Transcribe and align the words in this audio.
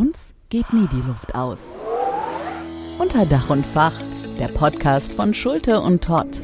uns 0.00 0.32
geht 0.48 0.72
nie 0.72 0.88
die 0.90 1.06
Luft 1.06 1.34
aus. 1.34 1.58
Unter 2.98 3.26
Dach 3.26 3.50
und 3.50 3.66
Fach, 3.66 3.92
der 4.38 4.48
Podcast 4.48 5.12
von 5.12 5.34
Schulte 5.34 5.78
und 5.82 6.02
Todd. 6.02 6.42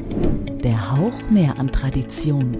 Der 0.63 0.91
Hauch 0.91 1.31
mehr 1.31 1.57
an 1.57 1.71
Tradition. 1.71 2.55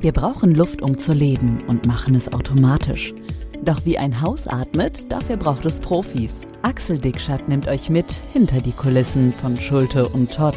Wir 0.00 0.10
brauchen 0.10 0.52
Luft, 0.52 0.82
um 0.82 0.98
zu 0.98 1.12
leben 1.12 1.62
und 1.68 1.86
machen 1.86 2.16
es 2.16 2.32
automatisch. 2.32 3.14
Doch 3.62 3.84
wie 3.84 3.98
ein 3.98 4.20
Haus 4.20 4.48
atmet, 4.48 5.12
dafür 5.12 5.36
braucht 5.36 5.64
es 5.64 5.78
Profis. 5.78 6.48
Axel 6.62 6.98
Dickschat 6.98 7.48
nimmt 7.48 7.68
euch 7.68 7.88
mit 7.88 8.06
hinter 8.32 8.60
die 8.60 8.72
Kulissen 8.72 9.32
von 9.32 9.56
Schulte 9.56 10.08
und 10.08 10.32
Todd. 10.32 10.56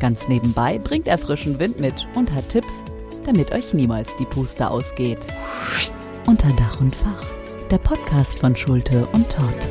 Ganz 0.00 0.28
nebenbei 0.28 0.78
bringt 0.78 1.08
er 1.08 1.18
frischen 1.18 1.60
Wind 1.60 1.78
mit 1.78 2.08
und 2.14 2.32
hat 2.32 2.48
Tipps, 2.48 2.72
damit 3.26 3.52
euch 3.52 3.74
niemals 3.74 4.16
die 4.16 4.24
Puste 4.24 4.70
ausgeht. 4.70 5.26
Unter 6.26 6.48
Dach 6.56 6.80
und 6.80 6.96
Fach, 6.96 7.22
der 7.74 7.78
Podcast 7.80 8.38
von 8.38 8.54
Schulte 8.54 9.04
und 9.06 9.28
Todd. 9.30 9.68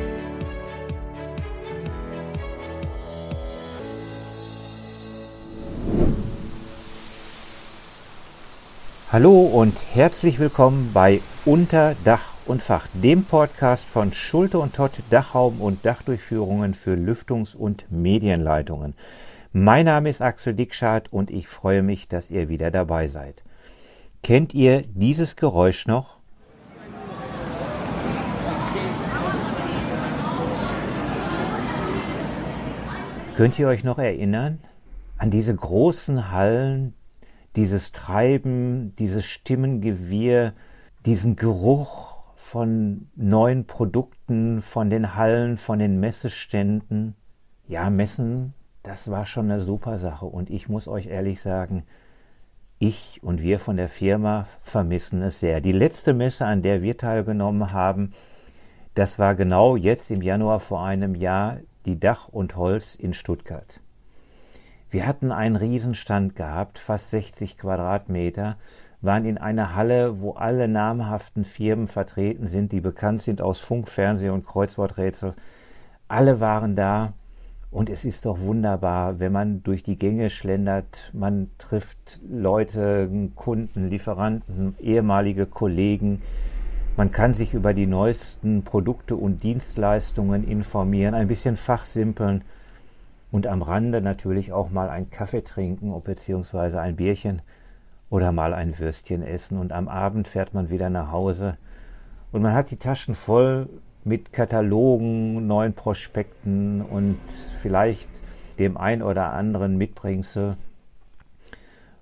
Hallo 9.10 9.40
und 9.40 9.74
herzlich 9.94 10.38
willkommen 10.38 10.90
bei 10.92 11.22
Unter 11.46 11.96
Dach 12.04 12.34
und 12.44 12.62
Fach, 12.62 12.88
dem 12.92 13.24
Podcast 13.24 13.88
von 13.88 14.12
Schulte 14.12 14.58
und 14.58 14.74
Todd 14.74 14.92
Dachraum 15.08 15.62
und 15.62 15.82
Dachdurchführungen 15.86 16.74
für 16.74 16.96
Lüftungs- 16.96 17.56
und 17.56 17.90
Medienleitungen. 17.90 18.92
Mein 19.54 19.86
Name 19.86 20.10
ist 20.10 20.20
Axel 20.20 20.52
Dickschardt 20.52 21.10
und 21.10 21.30
ich 21.30 21.48
freue 21.48 21.82
mich, 21.82 22.06
dass 22.06 22.30
ihr 22.30 22.50
wieder 22.50 22.70
dabei 22.70 23.08
seid. 23.08 23.42
Kennt 24.22 24.52
ihr 24.52 24.82
dieses 24.92 25.36
Geräusch 25.36 25.86
noch? 25.86 26.13
Könnt 33.36 33.58
ihr 33.58 33.66
euch 33.66 33.82
noch 33.82 33.98
erinnern 33.98 34.60
an 35.18 35.32
diese 35.32 35.52
großen 35.52 36.30
Hallen, 36.30 36.94
dieses 37.56 37.90
Treiben, 37.90 38.94
dieses 38.96 39.24
Stimmengewirr, 39.24 40.52
diesen 41.04 41.34
Geruch 41.34 42.22
von 42.36 43.08
neuen 43.16 43.66
Produkten, 43.66 44.60
von 44.60 44.88
den 44.88 45.16
Hallen, 45.16 45.56
von 45.56 45.80
den 45.80 45.98
Messeständen. 45.98 47.16
Ja, 47.66 47.90
Messen, 47.90 48.54
das 48.84 49.10
war 49.10 49.26
schon 49.26 49.50
eine 49.50 49.58
super 49.58 49.98
Sache. 49.98 50.26
Und 50.26 50.48
ich 50.48 50.68
muss 50.68 50.86
euch 50.86 51.08
ehrlich 51.08 51.40
sagen, 51.40 51.82
ich 52.78 53.18
und 53.24 53.42
wir 53.42 53.58
von 53.58 53.76
der 53.76 53.88
Firma 53.88 54.46
vermissen 54.62 55.22
es 55.22 55.40
sehr. 55.40 55.60
Die 55.60 55.72
letzte 55.72 56.14
Messe, 56.14 56.46
an 56.46 56.62
der 56.62 56.82
wir 56.82 56.96
teilgenommen 56.96 57.72
haben, 57.72 58.12
das 58.94 59.18
war 59.18 59.34
genau 59.34 59.74
jetzt 59.74 60.12
im 60.12 60.22
Januar 60.22 60.60
vor 60.60 60.84
einem 60.84 61.16
Jahr 61.16 61.58
die 61.86 61.98
Dach 61.98 62.28
und 62.28 62.56
Holz 62.56 62.94
in 62.94 63.14
Stuttgart. 63.14 63.80
Wir 64.90 65.06
hatten 65.06 65.32
einen 65.32 65.56
Riesenstand 65.56 66.36
gehabt, 66.36 66.78
fast 66.78 67.10
60 67.10 67.58
Quadratmeter, 67.58 68.56
waren 69.00 69.24
in 69.24 69.38
einer 69.38 69.74
Halle, 69.74 70.20
wo 70.20 70.32
alle 70.32 70.68
namhaften 70.68 71.44
Firmen 71.44 71.88
vertreten 71.88 72.46
sind, 72.46 72.72
die 72.72 72.80
bekannt 72.80 73.20
sind 73.20 73.42
aus 73.42 73.60
Funk, 73.60 73.88
Fernseh 73.88 74.30
und 74.30 74.46
Kreuzworträtsel. 74.46 75.34
Alle 76.08 76.40
waren 76.40 76.76
da 76.76 77.12
und 77.74 77.90
es 77.90 78.04
ist 78.04 78.24
doch 78.24 78.38
wunderbar, 78.38 79.18
wenn 79.18 79.32
man 79.32 79.64
durch 79.64 79.82
die 79.82 79.98
Gänge 79.98 80.30
schlendert, 80.30 81.10
man 81.12 81.50
trifft 81.58 82.20
Leute, 82.24 83.10
Kunden, 83.34 83.90
Lieferanten, 83.90 84.76
ehemalige 84.78 85.44
Kollegen, 85.46 86.22
man 86.96 87.10
kann 87.10 87.34
sich 87.34 87.54
über 87.54 87.74
die 87.74 87.86
neuesten 87.86 88.62
Produkte 88.62 89.16
und 89.16 89.42
Dienstleistungen 89.42 90.46
informieren, 90.48 91.14
ein 91.14 91.28
bisschen 91.28 91.56
fachsimpeln 91.56 92.42
und 93.30 93.46
am 93.46 93.62
Rande 93.62 94.00
natürlich 94.00 94.52
auch 94.52 94.70
mal 94.70 94.88
einen 94.88 95.10
Kaffee 95.10 95.42
trinken 95.42 95.92
beziehungsweise 96.02 96.80
ein 96.80 96.96
Bierchen 96.96 97.42
oder 98.10 98.30
mal 98.30 98.54
ein 98.54 98.78
Würstchen 98.78 99.22
essen 99.22 99.58
und 99.58 99.72
am 99.72 99.88
Abend 99.88 100.28
fährt 100.28 100.54
man 100.54 100.70
wieder 100.70 100.90
nach 100.90 101.10
Hause 101.10 101.56
und 102.32 102.42
man 102.42 102.54
hat 102.54 102.70
die 102.70 102.76
Taschen 102.76 103.14
voll 103.14 103.68
mit 104.04 104.32
Katalogen, 104.32 105.46
neuen 105.46 105.72
Prospekten 105.72 106.82
und 106.82 107.18
vielleicht 107.60 108.08
dem 108.58 108.76
ein 108.76 109.02
oder 109.02 109.32
anderen 109.32 109.78
Mitbringsel. 109.78 110.56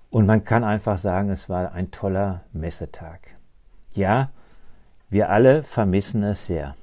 Und 0.09 0.25
man 0.25 0.43
kann 0.43 0.63
einfach 0.63 0.97
sagen, 0.97 1.29
es 1.29 1.49
war 1.49 1.71
ein 1.71 1.91
toller 1.91 2.41
Messetag. 2.51 3.21
Ja, 3.93 4.29
wir 5.13 5.29
alle 5.29 5.63
vermissen 5.63 6.23
es 6.23 6.47
sehr. 6.47 6.75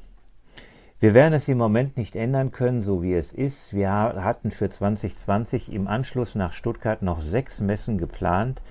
Wir 1.00 1.14
werden 1.14 1.34
es 1.34 1.48
im 1.48 1.58
Moment 1.58 1.96
nicht 1.96 2.14
ändern 2.14 2.52
können, 2.52 2.80
so 2.80 3.02
wie 3.02 3.14
es 3.14 3.32
ist. 3.32 3.74
Wir 3.74 3.90
hatten 3.90 4.50
für 4.50 4.68
2020 4.68 5.72
im 5.72 5.88
Anschluss 5.88 6.36
nach 6.36 6.52
Stuttgart 6.52 7.02
noch 7.02 7.20
sechs 7.20 7.60
Messen 7.60 7.98
geplant. 7.98 8.62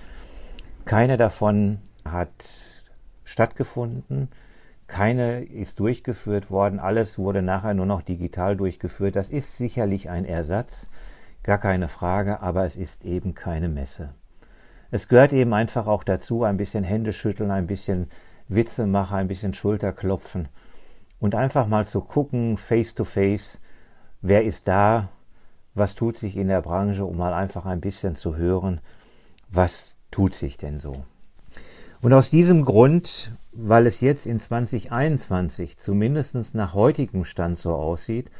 Keine 0.84 1.16
davon 1.16 1.78
hat 2.04 2.30
stattgefunden. 3.24 4.28
Keine 4.86 5.44
ist 5.44 5.78
durchgeführt 5.78 6.50
worden. 6.50 6.78
Alles 6.78 7.18
wurde 7.18 7.42
nachher 7.42 7.74
nur 7.74 7.86
noch 7.86 8.02
digital 8.02 8.56
durchgeführt. 8.56 9.14
Das 9.14 9.28
ist 9.28 9.58
sicherlich 9.58 10.08
ein 10.08 10.24
Ersatz, 10.24 10.88
gar 11.42 11.58
keine 11.58 11.88
Frage, 11.88 12.40
aber 12.40 12.64
es 12.64 12.76
ist 12.76 13.04
eben 13.04 13.34
keine 13.34 13.68
Messe. 13.68 14.14
Es 14.90 15.06
gehört 15.06 15.32
eben 15.32 15.52
einfach 15.52 15.86
auch 15.86 16.02
dazu, 16.02 16.44
ein 16.44 16.56
bisschen 16.56 16.82
Hände 16.82 17.12
schütteln, 17.12 17.50
ein 17.50 17.66
bisschen 17.66 18.08
Witze 18.50 18.86
machen, 18.86 19.16
ein 19.16 19.28
bisschen 19.28 19.54
Schulterklopfen 19.54 20.48
und 21.20 21.34
einfach 21.34 21.66
mal 21.66 21.84
zu 21.84 22.00
gucken, 22.00 22.56
face 22.56 22.94
to 22.94 23.04
face, 23.04 23.60
wer 24.20 24.44
ist 24.44 24.68
da, 24.68 25.08
was 25.74 25.94
tut 25.94 26.18
sich 26.18 26.36
in 26.36 26.48
der 26.48 26.60
Branche, 26.60 27.04
um 27.04 27.16
mal 27.16 27.32
einfach 27.32 27.64
ein 27.64 27.80
bisschen 27.80 28.14
zu 28.14 28.36
hören, 28.36 28.80
was 29.48 29.96
tut 30.10 30.34
sich 30.34 30.58
denn 30.58 30.78
so. 30.78 31.04
Und 32.02 32.12
aus 32.12 32.30
diesem 32.30 32.64
Grund, 32.64 33.32
weil 33.52 33.86
es 33.86 34.00
jetzt 34.00 34.26
in 34.26 34.40
2021 34.40 35.78
zumindest 35.78 36.54
nach 36.54 36.74
heutigem 36.74 37.24
Stand 37.24 37.58
so 37.58 37.74
aussieht, 37.74 38.30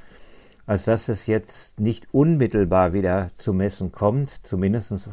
als 0.66 0.87
dass 0.87 1.09
es 1.09 1.27
jetzt 1.27 1.78
nicht 1.78 2.09
unmittelbar 2.12 2.92
wieder 2.92 3.28
zu 3.37 3.53
messen 3.53 3.92
kommt, 3.92 4.31
zumindest 4.47 5.09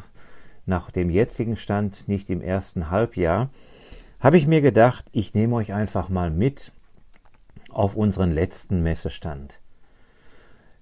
nach 0.66 0.90
dem 0.90 1.10
jetzigen 1.10 1.56
Stand 1.56 2.08
nicht 2.08 2.30
im 2.30 2.40
ersten 2.40 2.90
Halbjahr, 2.90 3.50
habe 4.20 4.36
ich 4.36 4.46
mir 4.46 4.60
gedacht, 4.60 5.06
ich 5.12 5.34
nehme 5.34 5.56
euch 5.56 5.72
einfach 5.72 6.08
mal 6.08 6.30
mit 6.30 6.72
auf 7.70 7.96
unseren 7.96 8.32
letzten 8.32 8.82
Messestand. 8.82 9.60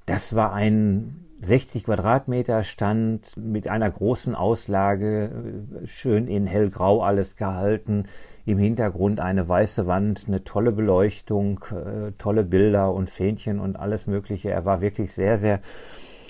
Das 0.06 0.34
war 0.34 0.52
ein 0.52 1.26
60 1.42 1.84
Quadratmeter 1.84 2.64
Stand 2.64 3.36
mit 3.36 3.68
einer 3.68 3.90
großen 3.90 4.34
Auslage, 4.34 5.30
schön 5.84 6.28
in 6.28 6.46
hellgrau 6.46 7.02
alles 7.02 7.36
gehalten, 7.36 8.04
im 8.46 8.58
Hintergrund 8.58 9.20
eine 9.20 9.46
weiße 9.46 9.86
Wand, 9.86 10.24
eine 10.28 10.44
tolle 10.44 10.72
Beleuchtung, 10.72 11.60
äh, 11.70 12.12
tolle 12.16 12.44
Bilder 12.44 12.92
und 12.94 13.10
Fähnchen 13.10 13.60
und 13.60 13.76
alles 13.76 14.06
Mögliche. 14.06 14.50
Er 14.50 14.64
war 14.64 14.80
wirklich 14.80 15.12
sehr, 15.12 15.36
sehr 15.36 15.60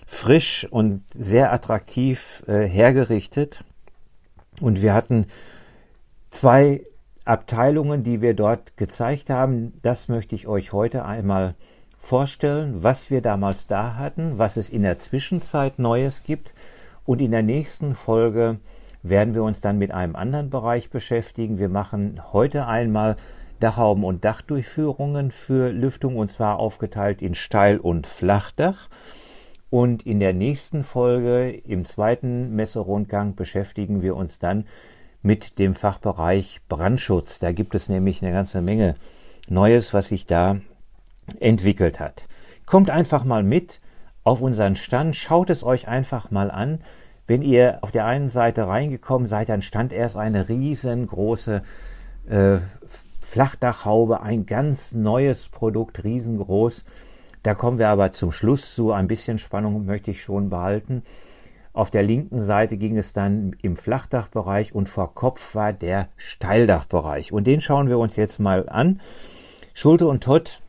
frisch 0.06 0.66
und 0.70 1.02
sehr 1.14 1.52
attraktiv 1.52 2.42
äh, 2.48 2.66
hergerichtet. 2.66 3.62
Und 4.60 4.82
wir 4.82 4.94
hatten 4.94 5.26
zwei 6.30 6.84
Abteilungen, 7.26 8.04
die 8.04 8.22
wir 8.22 8.34
dort 8.34 8.76
gezeigt 8.76 9.30
haben, 9.30 9.72
das 9.82 10.08
möchte 10.08 10.36
ich 10.36 10.46
euch 10.46 10.72
heute 10.72 11.04
einmal 11.04 11.56
vorstellen, 11.98 12.84
was 12.84 13.10
wir 13.10 13.20
damals 13.20 13.66
da 13.66 13.96
hatten, 13.96 14.38
was 14.38 14.56
es 14.56 14.70
in 14.70 14.82
der 14.82 15.00
Zwischenzeit 15.00 15.80
Neues 15.80 16.22
gibt. 16.22 16.54
Und 17.04 17.20
in 17.20 17.32
der 17.32 17.42
nächsten 17.42 17.96
Folge 17.96 18.58
werden 19.02 19.34
wir 19.34 19.42
uns 19.42 19.60
dann 19.60 19.76
mit 19.76 19.90
einem 19.90 20.14
anderen 20.14 20.50
Bereich 20.50 20.88
beschäftigen. 20.88 21.58
Wir 21.58 21.68
machen 21.68 22.20
heute 22.32 22.66
einmal 22.66 23.16
Dachhauben 23.58 24.04
und 24.04 24.24
Dachdurchführungen 24.24 25.32
für 25.32 25.72
Lüftung 25.72 26.16
und 26.16 26.30
zwar 26.30 26.60
aufgeteilt 26.60 27.22
in 27.22 27.34
Steil- 27.34 27.78
und 27.78 28.06
Flachdach. 28.06 28.88
Und 29.68 30.06
in 30.06 30.20
der 30.20 30.32
nächsten 30.32 30.84
Folge, 30.84 31.50
im 31.50 31.86
zweiten 31.86 32.54
Messerundgang, 32.54 33.34
beschäftigen 33.34 34.00
wir 34.00 34.14
uns 34.14 34.38
dann 34.38 34.64
mit 35.26 35.58
dem 35.58 35.74
Fachbereich 35.74 36.60
Brandschutz. 36.68 37.40
Da 37.40 37.50
gibt 37.50 37.74
es 37.74 37.88
nämlich 37.88 38.22
eine 38.22 38.32
ganze 38.32 38.62
Menge 38.62 38.94
Neues, 39.48 39.92
was 39.92 40.08
sich 40.08 40.26
da 40.26 40.58
entwickelt 41.40 41.98
hat. 41.98 42.28
Kommt 42.64 42.90
einfach 42.90 43.24
mal 43.24 43.42
mit 43.42 43.80
auf 44.22 44.40
unseren 44.40 44.76
Stand, 44.76 45.16
schaut 45.16 45.50
es 45.50 45.64
euch 45.64 45.88
einfach 45.88 46.30
mal 46.30 46.50
an. 46.50 46.80
Wenn 47.26 47.42
ihr 47.42 47.78
auf 47.82 47.90
der 47.90 48.06
einen 48.06 48.28
Seite 48.28 48.68
reingekommen 48.68 49.26
seid, 49.26 49.48
dann 49.48 49.62
stand 49.62 49.92
erst 49.92 50.16
eine 50.16 50.48
riesengroße 50.48 51.62
äh, 52.28 52.58
Flachdachhaube, 53.20 54.20
ein 54.22 54.46
ganz 54.46 54.92
neues 54.92 55.48
Produkt, 55.48 56.04
riesengroß. 56.04 56.84
Da 57.42 57.54
kommen 57.54 57.80
wir 57.80 57.88
aber 57.88 58.12
zum 58.12 58.30
Schluss 58.30 58.76
zu. 58.76 58.92
Ein 58.92 59.08
bisschen 59.08 59.38
Spannung 59.38 59.86
möchte 59.86 60.12
ich 60.12 60.22
schon 60.22 60.50
behalten. 60.50 61.02
Auf 61.76 61.90
der 61.90 62.02
linken 62.02 62.40
Seite 62.40 62.76
ging 62.76 62.96
es 62.98 63.12
dann 63.12 63.54
im 63.62 63.76
Flachdachbereich 63.76 64.74
und 64.74 64.88
vor 64.88 65.14
Kopf 65.14 65.54
war 65.54 65.72
der 65.72 66.08
Steildachbereich. 66.16 67.32
Und 67.32 67.46
den 67.46 67.60
schauen 67.60 67.88
wir 67.88 67.98
uns 67.98 68.16
jetzt 68.16 68.38
mal 68.38 68.68
an. 68.68 69.00
Schulte 69.74 70.08
und 70.08 70.22
Todd 70.22 70.62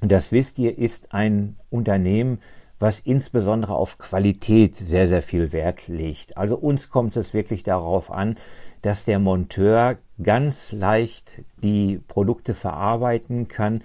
das 0.00 0.30
wisst 0.30 0.58
ihr, 0.58 0.78
ist 0.78 1.12
ein 1.12 1.56
Unternehmen, 1.70 2.38
was 2.78 3.00
insbesondere 3.00 3.74
auf 3.74 3.98
Qualität 3.98 4.76
sehr, 4.76 5.08
sehr 5.08 5.22
viel 5.22 5.52
Wert 5.52 5.88
legt. 5.88 6.36
Also 6.36 6.56
uns 6.56 6.90
kommt 6.90 7.16
es 7.16 7.34
wirklich 7.34 7.64
darauf 7.64 8.12
an, 8.12 8.36
dass 8.82 9.04
der 9.04 9.18
Monteur 9.18 9.98
ganz 10.22 10.70
leicht 10.70 11.42
die 11.60 12.00
Produkte 12.06 12.54
verarbeiten 12.54 13.48
kann, 13.48 13.82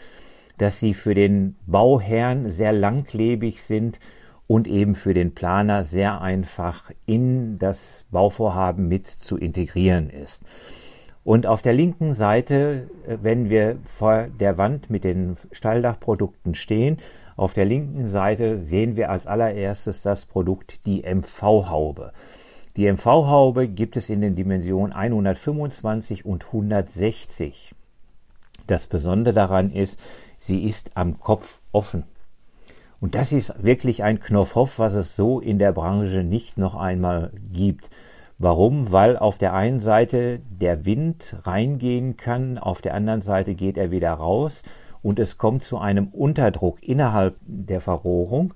dass 0.60 0.80
sie 0.80 0.94
für 0.94 1.16
den 1.16 1.56
Bauherrn 1.66 2.52
sehr 2.52 2.72
langlebig 2.72 3.64
sind 3.64 3.98
und 4.48 4.68
eben 4.68 4.96
für 4.96 5.14
den 5.14 5.34
Planer 5.34 5.84
sehr 5.84 6.22
einfach 6.22 6.92
in 7.06 7.58
das 7.60 8.06
Bauvorhaben 8.12 8.88
mit 8.88 9.08
zu 9.08 9.38
integrieren 9.38 10.10
ist. 10.10 10.44
Und 11.24 11.48
auf 11.48 11.62
der 11.62 11.74
linken 11.74 12.14
Seite, 12.14 12.90
äh, 13.08 13.18
wenn 13.22 13.50
wir 13.50 13.78
vor 13.86 14.28
der 14.28 14.58
Wand 14.58 14.90
mit 14.90 15.04
den 15.04 15.38
Stalldachprodukten 15.52 16.56
stehen, 16.56 16.98
auf 17.36 17.54
der 17.54 17.66
linken 17.66 18.08
Seite 18.08 18.60
sehen 18.60 18.96
wir 18.96 19.10
als 19.10 19.26
allererstes 19.26 20.02
das 20.02 20.26
Produkt 20.26 20.86
die 20.86 21.04
MV-Haube. 21.04 22.12
Die 22.76 22.88
MV-Haube 22.88 23.68
gibt 23.68 23.98
es 23.98 24.10
in 24.10 24.22
den 24.22 24.36
Dimensionen 24.36 24.94
125 24.94 26.26
und 26.26 26.46
160. 26.48 27.74
Das 28.68 28.88
Besondere 28.88 29.34
daran 29.34 29.72
ist, 29.72 30.00
sie 30.38 30.64
ist 30.64 30.96
am 30.96 31.20
Kopf 31.20 31.60
offen. 31.72 32.04
Und 33.04 33.16
das 33.16 33.34
ist 33.34 33.62
wirklich 33.62 34.02
ein 34.02 34.22
Knopfhoff, 34.22 34.80
was 34.80 34.96
es 34.96 35.18
so 35.18 35.42
in 35.42 35.60
der 35.60 35.74
Branche 35.74 36.24
nicht 36.24 36.58
noch 36.58 36.74
einmal 36.74 37.34
gibt. 37.52 37.90
Warum? 38.38 38.94
Weil 38.94 39.18
auf 39.18 39.38
der 39.38 39.54
einen 39.54 39.82
Seite 39.82 40.40
der 40.50 40.86
Wind 40.86 41.36
reingehen 41.44 42.16
kann, 42.16 42.58
auf 42.58 42.82
der 42.82 42.94
anderen 42.94 43.20
Seite 43.20 43.56
geht 43.56 43.76
er 43.76 43.92
wieder 43.92 44.14
raus 44.14 44.64
und 45.02 45.20
es 45.20 45.38
kommt 45.38 45.66
zu 45.66 45.80
einem 45.80 46.08
Unterdruck 46.14 46.82
innerhalb 46.82 47.36
der 47.42 47.82
Verrohrung. 47.82 48.54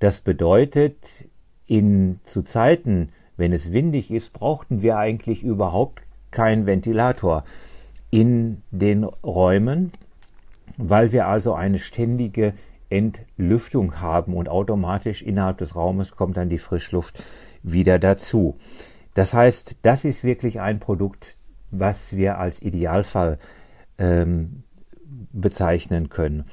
Das 0.00 0.22
bedeutet, 0.22 1.26
in, 1.66 2.18
zu 2.24 2.42
Zeiten, 2.42 3.10
wenn 3.36 3.52
es 3.52 3.72
windig 3.72 4.10
ist, 4.10 4.32
brauchten 4.32 4.82
wir 4.82 4.98
eigentlich 4.98 5.44
überhaupt 5.44 6.02
keinen 6.32 6.66
Ventilator 6.66 7.44
in 8.10 8.60
den 8.72 9.04
Räumen, 9.04 9.92
weil 10.78 11.12
wir 11.12 11.28
also 11.28 11.54
eine 11.54 11.78
ständige 11.78 12.54
Entlüftung 12.90 14.00
haben 14.00 14.34
und 14.34 14.48
automatisch 14.48 15.22
innerhalb 15.22 15.58
des 15.58 15.76
Raumes 15.76 16.16
kommt 16.16 16.36
dann 16.36 16.48
die 16.48 16.58
Frischluft 16.58 17.22
wieder 17.62 17.98
dazu. 17.98 18.58
Das 19.14 19.34
heißt, 19.34 19.76
das 19.82 20.04
ist 20.04 20.24
wirklich 20.24 20.60
ein 20.60 20.80
Produkt, 20.80 21.36
was 21.70 22.16
wir 22.16 22.38
als 22.38 22.62
Idealfall 22.62 23.38
ähm, 23.98 24.62
bezeichnen 25.32 26.08
können. 26.08 26.44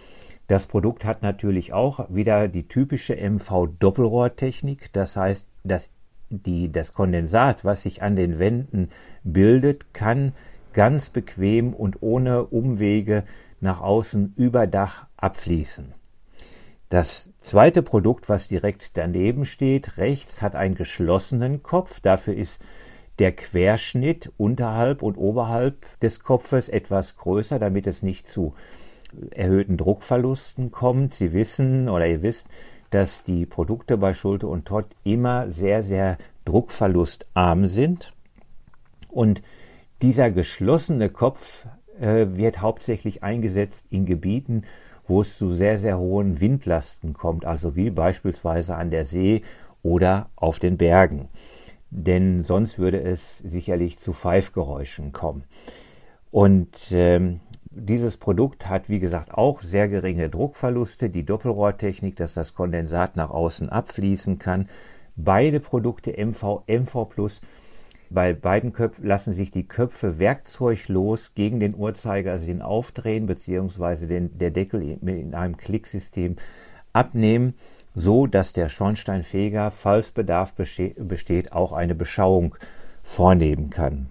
Das 0.47 0.67
Produkt 0.67 1.05
hat 1.05 1.23
natürlich 1.23 1.73
auch 1.73 2.07
wieder 2.09 2.47
die 2.47 2.67
typische 2.67 3.15
MV-Doppelrohrtechnik. 3.15 4.91
Das 4.93 5.15
heißt, 5.15 5.47
dass 5.63 5.93
die, 6.29 6.71
das 6.71 6.93
Kondensat, 6.93 7.65
was 7.65 7.83
sich 7.83 8.03
an 8.03 8.15
den 8.15 8.39
Wänden 8.39 8.89
bildet, 9.23 9.93
kann 9.93 10.33
ganz 10.73 11.09
bequem 11.09 11.73
und 11.73 12.01
ohne 12.01 12.43
Umwege 12.43 13.23
nach 13.61 13.81
außen 13.81 14.33
über 14.35 14.67
Dach 14.67 15.07
abfließen. 15.17 15.93
Das 16.89 17.31
zweite 17.39 17.81
Produkt, 17.81 18.29
was 18.29 18.47
direkt 18.47 18.95
daneben 18.95 19.45
steht, 19.45 19.97
rechts, 19.97 20.41
hat 20.41 20.55
einen 20.55 20.75
geschlossenen 20.75 21.63
Kopf. 21.63 21.99
Dafür 21.99 22.35
ist 22.35 22.63
der 23.19 23.31
Querschnitt 23.31 24.31
unterhalb 24.37 25.01
und 25.01 25.17
oberhalb 25.17 25.85
des 25.99 26.19
Kopfes 26.19 26.69
etwas 26.69 27.17
größer, 27.17 27.59
damit 27.59 27.87
es 27.87 28.03
nicht 28.03 28.27
zu 28.27 28.53
erhöhten 29.31 29.77
Druckverlusten 29.77 30.71
kommt. 30.71 31.15
Sie 31.15 31.33
wissen 31.33 31.89
oder 31.89 32.07
ihr 32.07 32.21
wisst, 32.21 32.49
dass 32.89 33.23
die 33.23 33.45
Produkte 33.45 33.97
bei 33.97 34.13
Schulte 34.13 34.47
und 34.47 34.65
Todd 34.65 34.85
immer 35.03 35.49
sehr, 35.49 35.81
sehr 35.81 36.17
druckverlustarm 36.45 37.65
sind. 37.65 38.13
Und 39.09 39.41
dieser 40.01 40.29
geschlossene 40.29 41.09
Kopf 41.09 41.65
äh, 41.99 42.27
wird 42.31 42.61
hauptsächlich 42.61 43.23
eingesetzt 43.23 43.88
in 43.89 44.05
Gebieten, 44.05 44.63
wo 45.07 45.21
es 45.21 45.37
zu 45.37 45.51
sehr, 45.51 45.77
sehr 45.77 45.97
hohen 45.97 46.41
Windlasten 46.41 47.13
kommt, 47.13 47.45
also 47.45 47.75
wie 47.75 47.89
beispielsweise 47.89 48.75
an 48.75 48.89
der 48.91 49.05
See 49.05 49.41
oder 49.83 50.29
auf 50.35 50.59
den 50.59 50.77
Bergen 50.77 51.29
denn 51.95 52.43
sonst 52.43 52.77
würde 52.77 53.01
es 53.01 53.39
sicherlich 53.39 53.97
zu 53.97 54.13
Pfeifgeräuschen 54.13 55.13
kommen. 55.13 55.43
Und 56.29 56.91
ähm, 56.91 57.39
dieses 57.71 58.17
Produkt 58.17 58.67
hat, 58.67 58.89
wie 58.89 58.99
gesagt, 58.99 59.33
auch 59.33 59.61
sehr 59.61 59.87
geringe 59.87 60.29
Druckverluste, 60.29 61.09
die 61.09 61.25
Doppelrohrtechnik, 61.25 62.15
dass 62.15 62.33
das 62.33 62.53
Kondensat 62.53 63.15
nach 63.15 63.29
außen 63.29 63.69
abfließen 63.69 64.39
kann. 64.39 64.67
Beide 65.15 65.61
Produkte 65.61 66.11
MV, 66.11 66.63
MV 66.67 67.09
Plus, 67.09 67.41
bei 68.09 68.33
beiden 68.33 68.73
Köpfen 68.73 69.05
lassen 69.05 69.33
sich 69.33 69.51
die 69.51 69.67
Köpfe 69.67 70.19
werkzeuglos 70.19 71.33
gegen 71.33 71.59
den 71.59 71.75
Uhrzeigersinn 71.75 72.61
aufdrehen, 72.61 73.25
beziehungsweise 73.25 74.07
den, 74.07 74.37
der 74.37 74.51
Deckel 74.51 74.81
in 74.81 75.33
einem 75.33 75.57
Klicksystem 75.57 76.35
abnehmen 76.93 77.55
so 77.95 78.27
dass 78.27 78.53
der 78.53 78.69
Schornsteinfeger, 78.69 79.71
falls 79.71 80.11
Bedarf 80.11 80.53
besteht, 80.53 81.53
auch 81.53 81.71
eine 81.71 81.95
Beschauung 81.95 82.55
vornehmen 83.03 83.69
kann. 83.69 84.09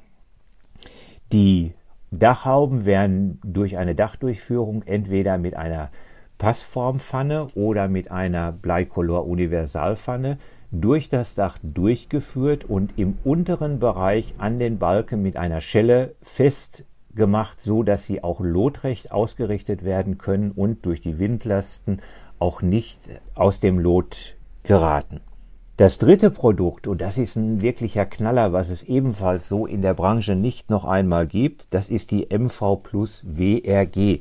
Die 1.33 1.75
Dachhauben 2.11 2.87
werden 2.87 3.41
durch 3.45 3.77
eine 3.77 3.95
Dachdurchführung 3.95 4.83
entweder 4.85 5.37
mit 5.37 5.55
einer 5.55 5.91
Passformpfanne 6.39 7.49
oder 7.55 7.89
mit 7.89 8.11
einer 8.11 8.53
Bleikolor 8.53 9.27
Universalpfanne 9.27 10.39
durch 10.81 11.09
das 11.09 11.35
Dach 11.35 11.59
durchgeführt 11.63 12.65
und 12.65 12.99
im 12.99 13.19
unteren 13.25 13.79
Bereich 13.79 14.35
an 14.39 14.59
den 14.59 14.79
Balken 14.79 15.23
mit 15.23 15.37
einer 15.37 15.61
Schelle 15.61 16.15
festgemacht, 16.23 17.61
so 17.61 17.83
dass 17.83 18.07
sie 18.07 18.23
auch 18.23 18.41
lotrecht 18.41 19.13
ausgerichtet 19.13 19.85
werden 19.85 20.19
können 20.19 20.51
und 20.51 20.85
durch 20.87 21.01
die 21.01 21.19
Windlasten 21.19 22.01
auch 22.39 22.63
nicht 22.63 22.99
aus 23.35 23.61
dem 23.61 23.79
Lot 23.79 24.37
geraten. 24.65 25.21
Das 25.77 25.99
dritte 25.99 26.31
Produkt, 26.31 26.87
und 26.87 27.01
das 27.01 27.19
ist 27.19 27.35
ein 27.35 27.61
wirklicher 27.61 28.07
Knaller, 28.07 28.53
was 28.53 28.69
es 28.69 28.85
ebenfalls 28.85 29.49
so 29.49 29.67
in 29.67 29.83
der 29.83 29.95
Branche 29.95 30.37
nicht 30.37 30.71
noch 30.71 30.85
einmal 30.85 31.27
gibt, 31.27 31.67
das 31.71 31.89
ist 31.91 32.13
die 32.13 32.29
MV 32.31 32.77
Plus 32.83 33.25
WRG. 33.27 34.21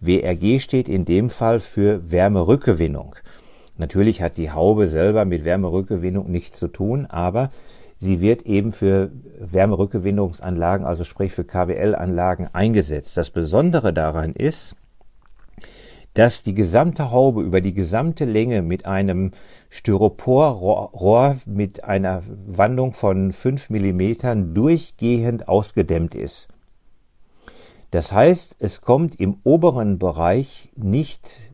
WRG 0.00 0.60
steht 0.60 0.90
in 0.90 1.06
dem 1.06 1.30
Fall 1.30 1.60
für 1.60 2.10
Wärmerückgewinnung. 2.10 3.16
Natürlich 3.76 4.22
hat 4.22 4.36
die 4.36 4.52
Haube 4.52 4.86
selber 4.88 5.24
mit 5.24 5.44
Wärmerückgewinnung 5.44 6.30
nichts 6.30 6.58
zu 6.58 6.68
tun, 6.68 7.06
aber 7.06 7.50
sie 7.98 8.20
wird 8.20 8.42
eben 8.42 8.72
für 8.72 9.10
Wärmerückgewinnungsanlagen, 9.40 10.86
also 10.86 11.04
sprich 11.04 11.32
für 11.32 11.44
KWL-Anlagen 11.44 12.48
eingesetzt. 12.52 13.16
Das 13.16 13.30
Besondere 13.30 13.92
daran 13.92 14.32
ist, 14.32 14.76
dass 16.14 16.44
die 16.44 16.54
gesamte 16.54 17.10
Haube 17.10 17.42
über 17.42 17.60
die 17.60 17.74
gesamte 17.74 18.24
Länge 18.24 18.62
mit 18.62 18.86
einem 18.86 19.32
Styroporrohr 19.68 21.38
mit 21.44 21.82
einer 21.82 22.22
Wandung 22.46 22.92
von 22.92 23.32
5 23.32 23.70
mm 23.70 24.54
durchgehend 24.54 25.48
ausgedämmt 25.48 26.14
ist. 26.14 26.48
Das 27.90 28.12
heißt, 28.12 28.56
es 28.60 28.80
kommt 28.80 29.18
im 29.20 29.38
oberen 29.42 29.98
Bereich 29.98 30.70
nicht 30.76 31.53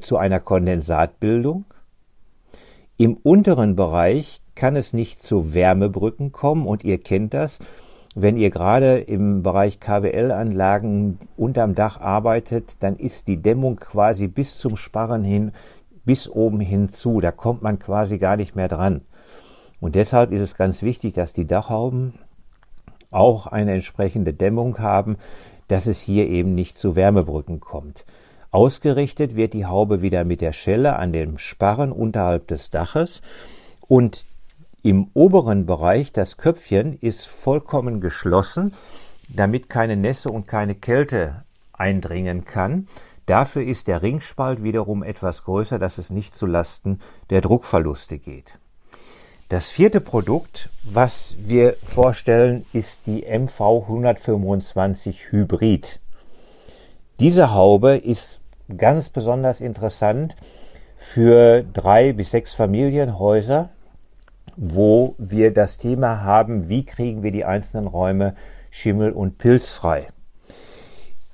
zu 0.00 0.16
einer 0.16 0.40
Kondensatbildung. 0.40 1.64
Im 2.96 3.16
unteren 3.16 3.76
Bereich 3.76 4.40
kann 4.54 4.76
es 4.76 4.92
nicht 4.92 5.20
zu 5.20 5.54
Wärmebrücken 5.54 6.32
kommen 6.32 6.66
und 6.66 6.84
ihr 6.84 6.98
kennt 6.98 7.34
das. 7.34 7.58
Wenn 8.14 8.36
ihr 8.36 8.50
gerade 8.50 8.98
im 8.98 9.42
Bereich 9.42 9.80
KWL-Anlagen 9.80 11.18
unterm 11.36 11.74
Dach 11.74 12.00
arbeitet, 12.00 12.76
dann 12.80 12.94
ist 12.94 13.26
die 13.26 13.42
Dämmung 13.42 13.76
quasi 13.76 14.28
bis 14.28 14.58
zum 14.58 14.76
Sparren 14.76 15.24
hin, 15.24 15.50
bis 16.04 16.28
oben 16.28 16.60
hinzu. 16.60 17.20
Da 17.20 17.32
kommt 17.32 17.62
man 17.62 17.80
quasi 17.80 18.18
gar 18.18 18.36
nicht 18.36 18.54
mehr 18.54 18.68
dran. 18.68 19.00
Und 19.80 19.96
deshalb 19.96 20.30
ist 20.30 20.40
es 20.40 20.54
ganz 20.54 20.82
wichtig, 20.82 21.14
dass 21.14 21.32
die 21.32 21.46
Dachhauben 21.46 22.14
auch 23.10 23.48
eine 23.48 23.72
entsprechende 23.74 24.32
Dämmung 24.32 24.78
haben, 24.78 25.16
dass 25.68 25.86
es 25.86 26.00
hier 26.00 26.28
eben 26.28 26.54
nicht 26.54 26.78
zu 26.78 26.94
Wärmebrücken 26.94 27.58
kommt. 27.58 28.04
Ausgerichtet 28.54 29.34
wird 29.34 29.52
die 29.52 29.66
Haube 29.66 30.00
wieder 30.00 30.22
mit 30.22 30.40
der 30.40 30.52
Schelle 30.52 30.94
an 30.94 31.12
dem 31.12 31.38
Sparren 31.38 31.90
unterhalb 31.90 32.46
des 32.46 32.70
Daches 32.70 33.20
und 33.88 34.26
im 34.84 35.08
oberen 35.12 35.66
Bereich, 35.66 36.12
das 36.12 36.36
Köpfchen, 36.36 36.96
ist 37.00 37.26
vollkommen 37.26 38.00
geschlossen, 38.00 38.72
damit 39.28 39.68
keine 39.68 39.96
Nässe 39.96 40.30
und 40.30 40.46
keine 40.46 40.76
Kälte 40.76 41.42
eindringen 41.72 42.44
kann. 42.44 42.86
Dafür 43.26 43.64
ist 43.64 43.88
der 43.88 44.02
Ringspalt 44.02 44.62
wiederum 44.62 45.02
etwas 45.02 45.42
größer, 45.42 45.80
dass 45.80 45.98
es 45.98 46.10
nicht 46.10 46.36
zu 46.36 46.46
Lasten 46.46 47.00
der 47.30 47.40
Druckverluste 47.40 48.18
geht. 48.18 48.60
Das 49.48 49.68
vierte 49.68 50.00
Produkt, 50.00 50.68
was 50.84 51.34
wir 51.40 51.74
vorstellen, 51.82 52.66
ist 52.72 53.08
die 53.08 53.24
MV 53.24 53.60
125 53.88 55.32
Hybrid. 55.32 55.98
Diese 57.18 57.52
Haube 57.52 57.96
ist 57.96 58.40
ganz 58.76 59.08
besonders 59.08 59.60
interessant 59.60 60.36
für 60.96 61.62
drei 61.62 62.12
bis 62.12 62.30
sechs 62.30 62.54
Familienhäuser, 62.54 63.70
wo 64.56 65.14
wir 65.18 65.52
das 65.52 65.78
Thema 65.78 66.22
haben, 66.22 66.68
wie 66.68 66.84
kriegen 66.84 67.22
wir 67.22 67.32
die 67.32 67.44
einzelnen 67.44 67.86
Räume 67.86 68.34
schimmel- 68.70 69.12
und 69.12 69.38
pilzfrei. 69.38 70.08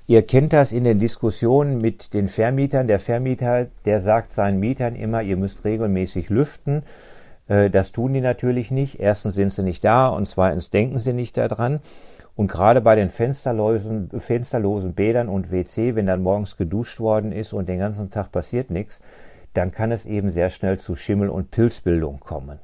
Ihr 0.06 0.26
kennt 0.26 0.52
das 0.52 0.72
in 0.72 0.82
den 0.82 0.98
Diskussionen 0.98 1.80
mit 1.80 2.14
den 2.14 2.26
Vermietern. 2.26 2.88
Der 2.88 2.98
Vermieter, 2.98 3.68
der 3.84 4.00
sagt 4.00 4.32
seinen 4.32 4.58
Mietern 4.58 4.96
immer, 4.96 5.22
ihr 5.22 5.36
müsst 5.36 5.64
regelmäßig 5.64 6.30
lüften. 6.30 6.82
Äh, 7.46 7.70
das 7.70 7.92
tun 7.92 8.12
die 8.12 8.20
natürlich 8.20 8.72
nicht. 8.72 8.98
Erstens 8.98 9.36
sind 9.36 9.52
sie 9.52 9.62
nicht 9.62 9.84
da 9.84 10.08
und 10.08 10.26
zweitens 10.26 10.70
denken 10.70 10.98
sie 10.98 11.12
nicht 11.12 11.36
daran. 11.36 11.78
Und 12.40 12.50
gerade 12.50 12.80
bei 12.80 12.96
den 12.96 13.10
fensterlosen, 13.10 14.08
fensterlosen 14.18 14.94
Bädern 14.94 15.28
und 15.28 15.50
WC, 15.50 15.94
wenn 15.94 16.06
dann 16.06 16.22
morgens 16.22 16.56
geduscht 16.56 16.98
worden 16.98 17.32
ist 17.32 17.52
und 17.52 17.68
den 17.68 17.78
ganzen 17.78 18.08
Tag 18.08 18.32
passiert 18.32 18.70
nichts, 18.70 19.02
dann 19.52 19.72
kann 19.72 19.92
es 19.92 20.06
eben 20.06 20.30
sehr 20.30 20.48
schnell 20.48 20.78
zu 20.78 20.94
Schimmel- 20.94 21.28
und 21.28 21.50
Pilzbildung 21.50 22.18
kommen. 22.20 22.58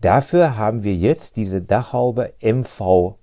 Dafür 0.00 0.56
haben 0.56 0.84
wir 0.84 0.94
jetzt 0.94 1.38
diese 1.38 1.60
Dachhaube 1.60 2.34
MV 2.40 3.16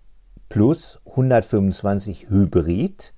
Plus 0.49 0.99
125 1.05 2.29
Hybrid. 2.29 3.13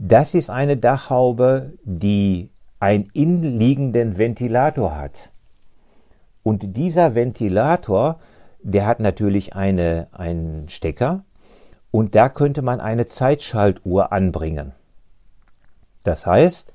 Das 0.00 0.34
ist 0.34 0.50
eine 0.50 0.76
Dachhaube, 0.76 1.74
die 1.84 2.50
einen 2.80 3.10
innenliegenden 3.12 4.18
Ventilator 4.18 4.96
hat. 4.96 5.30
Und 6.42 6.76
dieser 6.76 7.14
Ventilator, 7.14 8.18
der 8.60 8.86
hat 8.86 8.98
natürlich 8.98 9.54
eine, 9.54 10.08
einen 10.10 10.68
Stecker 10.68 11.22
und 11.90 12.14
da 12.14 12.28
könnte 12.28 12.62
man 12.62 12.80
eine 12.80 13.06
Zeitschaltuhr 13.06 14.12
anbringen. 14.12 14.72
Das 16.04 16.26
heißt, 16.26 16.72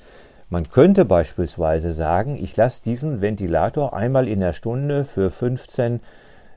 man 0.50 0.70
könnte 0.70 1.06
beispielsweise 1.06 1.94
sagen, 1.94 2.36
ich 2.36 2.56
lasse 2.56 2.84
diesen 2.84 3.22
Ventilator 3.22 3.94
einmal 3.94 4.28
in 4.28 4.40
der 4.40 4.54
Stunde 4.54 5.04
für 5.04 5.32
15, 5.32 6.02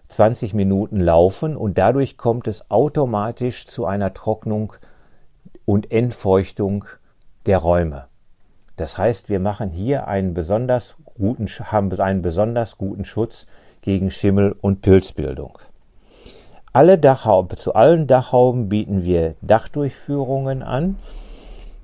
20 0.08 0.54
Minuten 0.54 1.00
laufen 1.00 1.56
und 1.56 1.78
dadurch 1.78 2.16
kommt 2.16 2.48
es 2.48 2.70
automatisch 2.70 3.66
zu 3.66 3.86
einer 3.86 4.12
Trocknung 4.12 4.74
und 5.64 5.90
Entfeuchtung 5.90 6.84
der 7.46 7.58
Räume. 7.58 8.06
Das 8.76 8.96
heißt, 8.96 9.28
wir 9.28 9.40
machen 9.40 9.70
hier 9.70 10.06
einen 10.06 10.34
besonders 10.34 10.96
guten, 11.14 11.46
haben 11.46 11.92
einen 11.98 12.22
besonders 12.22 12.78
guten 12.78 13.04
Schutz 13.04 13.48
gegen 13.80 14.10
Schimmel 14.10 14.54
und 14.60 14.82
Pilzbildung. 14.82 15.58
Alle 16.78 16.96
Dachhauben, 16.96 17.58
zu 17.58 17.74
allen 17.74 18.06
Dachhauben 18.06 18.68
bieten 18.68 19.02
wir 19.02 19.34
Dachdurchführungen 19.42 20.62
an. 20.62 20.96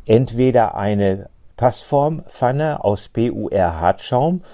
Entweder 0.06 0.76
eine 0.76 1.28
Passformpfanne 1.56 2.84
aus 2.84 3.08
PUR 3.08 3.50
Hartschaum. 3.80 4.44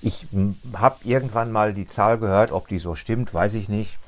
Ich 0.00 0.26
habe 0.72 0.96
irgendwann 1.04 1.52
mal 1.52 1.74
die 1.74 1.86
Zahl 1.86 2.16
gehört, 2.16 2.50
ob 2.50 2.66
die 2.66 2.78
so 2.78 2.94
stimmt, 2.94 3.34
weiß 3.34 3.52
ich 3.52 3.68
nicht, 3.68 3.98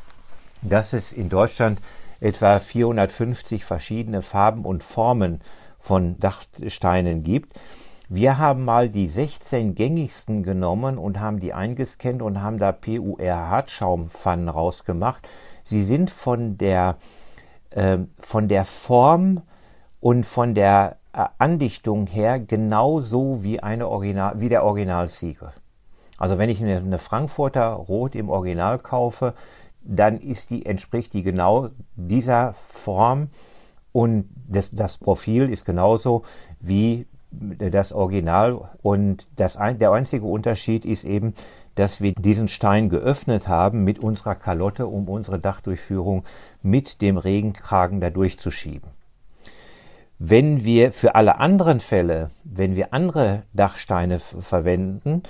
dass 0.62 0.94
es 0.94 1.12
in 1.12 1.28
Deutschland 1.28 1.78
etwa 2.20 2.58
450 2.58 3.62
verschiedene 3.62 4.22
Farben 4.22 4.64
und 4.64 4.82
Formen 4.82 5.42
von 5.78 6.18
Dachsteinen 6.18 7.22
gibt. 7.22 7.52
Wir 8.08 8.38
haben 8.38 8.64
mal 8.64 8.88
die 8.88 9.08
16 9.08 9.74
gängigsten 9.74 10.42
genommen 10.42 10.96
und 10.96 11.20
haben 11.20 11.38
die 11.38 11.52
eingescannt 11.52 12.22
und 12.22 12.40
haben 12.40 12.56
da 12.58 12.72
PUR 12.72 13.18
Hartschaumpfannen 13.20 14.48
rausgemacht. 14.48 15.28
Sie 15.72 15.82
sind 15.82 16.10
von 16.10 16.58
der, 16.58 16.98
äh, 17.70 17.96
von 18.18 18.46
der 18.46 18.66
Form 18.66 19.40
und 20.00 20.26
von 20.26 20.54
der 20.54 20.98
äh, 21.14 21.24
Andichtung 21.38 22.06
her 22.06 22.38
genauso 22.38 23.42
wie, 23.42 23.60
eine 23.60 23.88
Original, 23.88 24.38
wie 24.38 24.50
der 24.50 24.64
Originalsiegel. 24.64 25.48
Also 26.18 26.36
wenn 26.36 26.50
ich 26.50 26.62
eine, 26.62 26.76
eine 26.76 26.98
Frankfurter 26.98 27.68
Rot 27.70 28.14
im 28.14 28.28
Original 28.28 28.78
kaufe, 28.78 29.32
dann 29.82 30.20
ist 30.20 30.50
die, 30.50 30.66
entspricht 30.66 31.14
die 31.14 31.22
genau 31.22 31.70
dieser 31.96 32.52
Form 32.68 33.30
und 33.92 34.28
das, 34.46 34.72
das 34.72 34.98
Profil 34.98 35.48
ist 35.48 35.64
genauso 35.64 36.22
wie 36.60 37.06
das 37.30 37.94
Original 37.94 38.68
und 38.82 39.26
das, 39.36 39.54
der 39.54 39.90
einzige 39.90 40.26
Unterschied 40.26 40.84
ist 40.84 41.04
eben, 41.04 41.32
dass 41.74 42.00
wir 42.00 42.12
diesen 42.12 42.48
Stein 42.48 42.88
geöffnet 42.88 43.48
haben 43.48 43.84
mit 43.84 43.98
unserer 43.98 44.34
Kalotte, 44.34 44.86
um 44.86 45.08
unsere 45.08 45.38
Dachdurchführung 45.38 46.24
mit 46.62 47.00
dem 47.00 47.16
Regenkragen 47.16 48.00
da 48.00 48.10
durchzuschieben. 48.10 48.90
Wenn 50.18 50.64
wir 50.64 50.92
für 50.92 51.14
alle 51.14 51.38
anderen 51.40 51.80
Fälle, 51.80 52.30
wenn 52.44 52.76
wir 52.76 52.94
andere 52.94 53.42
Dachsteine 53.52 54.18
verwenden, 54.18 55.22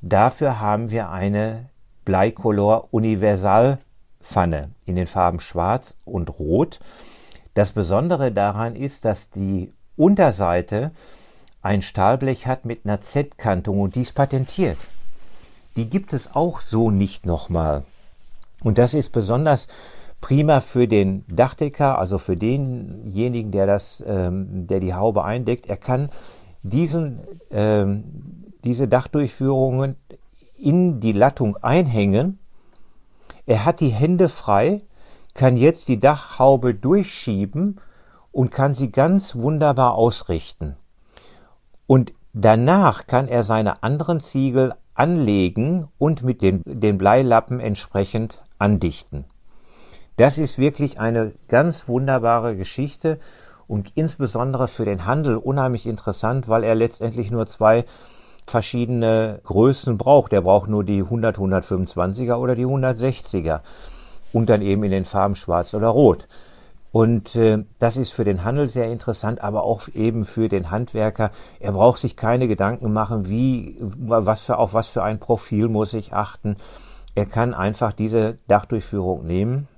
dafür 0.00 0.58
haben 0.58 0.90
wir 0.90 1.10
eine 1.10 1.68
Bleicolor 2.04 2.88
Universal 2.90 3.78
Pfanne 4.20 4.70
in 4.84 4.96
den 4.96 5.06
Farben 5.06 5.40
Schwarz 5.40 5.96
und 6.04 6.38
Rot. 6.38 6.80
Das 7.54 7.72
Besondere 7.72 8.32
daran 8.32 8.74
ist, 8.74 9.04
dass 9.04 9.30
die 9.30 9.68
Unterseite 9.96 10.90
ein 11.60 11.82
Stahlblech 11.82 12.46
hat 12.46 12.64
mit 12.64 12.84
einer 12.84 13.00
Z-Kantung 13.00 13.80
und 13.80 13.94
dies 13.94 14.12
patentiert. 14.12 14.78
Die 15.76 15.88
gibt 15.88 16.12
es 16.12 16.34
auch 16.34 16.60
so 16.60 16.90
nicht 16.90 17.26
nochmal. 17.26 17.84
Und 18.62 18.78
das 18.78 18.94
ist 18.94 19.10
besonders 19.10 19.68
prima 20.20 20.60
für 20.60 20.86
den 20.86 21.24
Dachdecker, 21.28 21.98
also 21.98 22.18
für 22.18 22.36
denjenigen, 22.36 23.50
der 23.50 23.66
das, 23.66 24.04
ähm, 24.06 24.66
der 24.66 24.80
die 24.80 24.94
Haube 24.94 25.24
eindeckt. 25.24 25.66
Er 25.66 25.76
kann 25.76 26.10
diesen, 26.62 27.20
ähm, 27.50 28.04
diese 28.62 28.86
Dachdurchführungen 28.86 29.96
in 30.56 31.00
die 31.00 31.12
Lattung 31.12 31.56
einhängen 31.56 32.38
er 33.46 33.64
hat 33.64 33.80
die 33.80 33.88
Hände 33.88 34.28
frei, 34.28 34.82
kann 35.34 35.56
jetzt 35.56 35.88
die 35.88 35.98
Dachhaube 35.98 36.74
durchschieben 36.74 37.80
und 38.30 38.50
kann 38.50 38.74
sie 38.74 38.92
ganz 38.92 39.34
wunderbar 39.34 39.94
ausrichten. 39.94 40.76
Und 41.86 42.12
danach 42.32 43.06
kann 43.06 43.28
er 43.28 43.42
seine 43.42 43.82
anderen 43.82 44.20
Ziegel 44.20 44.74
anlegen 44.94 45.88
und 45.98 46.22
mit 46.22 46.42
den, 46.42 46.62
den 46.64 46.98
Bleilappen 46.98 47.60
entsprechend 47.60 48.42
andichten. 48.58 49.24
Das 50.16 50.38
ist 50.38 50.58
wirklich 50.58 51.00
eine 51.00 51.32
ganz 51.48 51.88
wunderbare 51.88 52.56
Geschichte 52.56 53.18
und 53.66 53.92
insbesondere 53.94 54.68
für 54.68 54.84
den 54.84 55.06
Handel 55.06 55.36
unheimlich 55.36 55.86
interessant, 55.86 56.48
weil 56.48 56.64
er 56.64 56.74
letztendlich 56.74 57.30
nur 57.30 57.46
zwei 57.46 57.84
verschiedene 58.46 59.40
Größen 59.44 59.96
braucht. 59.96 60.32
Der 60.32 60.42
braucht 60.42 60.68
nur 60.68 60.84
die 60.84 61.00
100, 61.00 61.38
125er 61.38 62.34
oder 62.34 62.54
die 62.54 62.66
160er 62.66 63.60
und 64.32 64.50
dann 64.50 64.62
eben 64.62 64.84
in 64.84 64.90
den 64.90 65.04
Farben 65.04 65.36
Schwarz 65.36 65.74
oder 65.74 65.88
Rot. 65.88 66.28
Und 66.92 67.36
äh, 67.36 67.64
das 67.78 67.96
ist 67.96 68.12
für 68.12 68.24
den 68.24 68.44
Handel 68.44 68.68
sehr 68.68 68.90
interessant, 68.92 69.40
aber 69.42 69.64
auch 69.64 69.88
eben 69.94 70.26
für 70.26 70.48
den 70.48 70.70
Handwerker. 70.70 71.30
Er 71.58 71.72
braucht 71.72 71.98
sich 71.98 72.16
keine 72.16 72.48
Gedanken 72.48 72.92
machen, 72.92 73.28
wie, 73.28 73.76
was 73.80 74.42
für, 74.42 74.58
auf 74.58 74.74
was 74.74 74.88
für 74.88 75.02
ein 75.02 75.18
Profil 75.18 75.68
muss 75.68 75.94
ich 75.94 76.12
achten. 76.12 76.56
Er 77.14 77.26
kann 77.26 77.54
einfach 77.54 77.94
diese 77.94 78.38
Dachdurchführung 78.46 79.26
nehmen, 79.26 79.68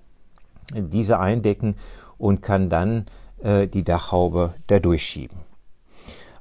diese 0.73 1.21
eindecken 1.21 1.77
und 2.19 2.43
kann 2.43 2.69
dann 2.69 3.07
äh, 3.43 3.69
die 3.69 3.85
Dachhaube 3.85 4.55
da 4.67 4.81
durchschieben. 4.81 5.39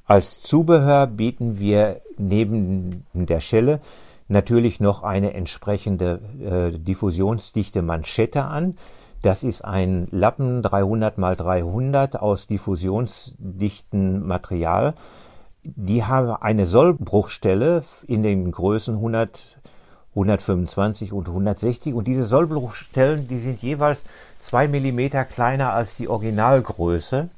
Als 0.06 0.42
Zubehör 0.42 1.06
bieten 1.06 1.58
wir 1.58 2.00
neben 2.18 3.06
der 3.14 3.40
Schelle 3.40 3.80
natürlich 4.28 4.80
noch 4.80 5.02
eine 5.02 5.34
entsprechende 5.34 6.20
äh, 6.42 6.78
diffusionsdichte 6.78 7.82
Manschette 7.82 8.44
an. 8.44 8.76
Das 9.24 9.42
ist 9.42 9.64
ein 9.64 10.06
Lappen 10.10 10.60
300 10.60 11.16
x 11.16 11.38
300 11.38 12.20
aus 12.20 12.46
diffusionsdichten 12.46 14.26
Material. 14.26 14.92
Die 15.62 16.04
haben 16.04 16.28
eine 16.42 16.66
Sollbruchstelle 16.66 17.82
in 18.06 18.22
den 18.22 18.52
Größen 18.52 18.96
100, 18.96 19.56
125 20.10 21.14
und 21.14 21.28
160 21.28 21.94
und 21.94 22.06
diese 22.06 22.24
Sollbruchstellen, 22.24 23.26
die 23.26 23.38
sind 23.38 23.62
jeweils 23.62 24.04
zwei 24.40 24.68
Millimeter 24.68 25.24
kleiner 25.24 25.72
als 25.72 25.96
die 25.96 26.08
Originalgröße. 26.08 27.30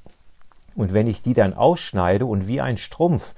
Und 0.75 0.93
wenn 0.93 1.07
ich 1.07 1.23
die 1.23 1.35
dann 1.35 1.55
ausschneide 1.55 2.27
und 2.27 2.49
wie 2.49 2.61
ein 2.61 2.79
Strumpf 2.79 3.37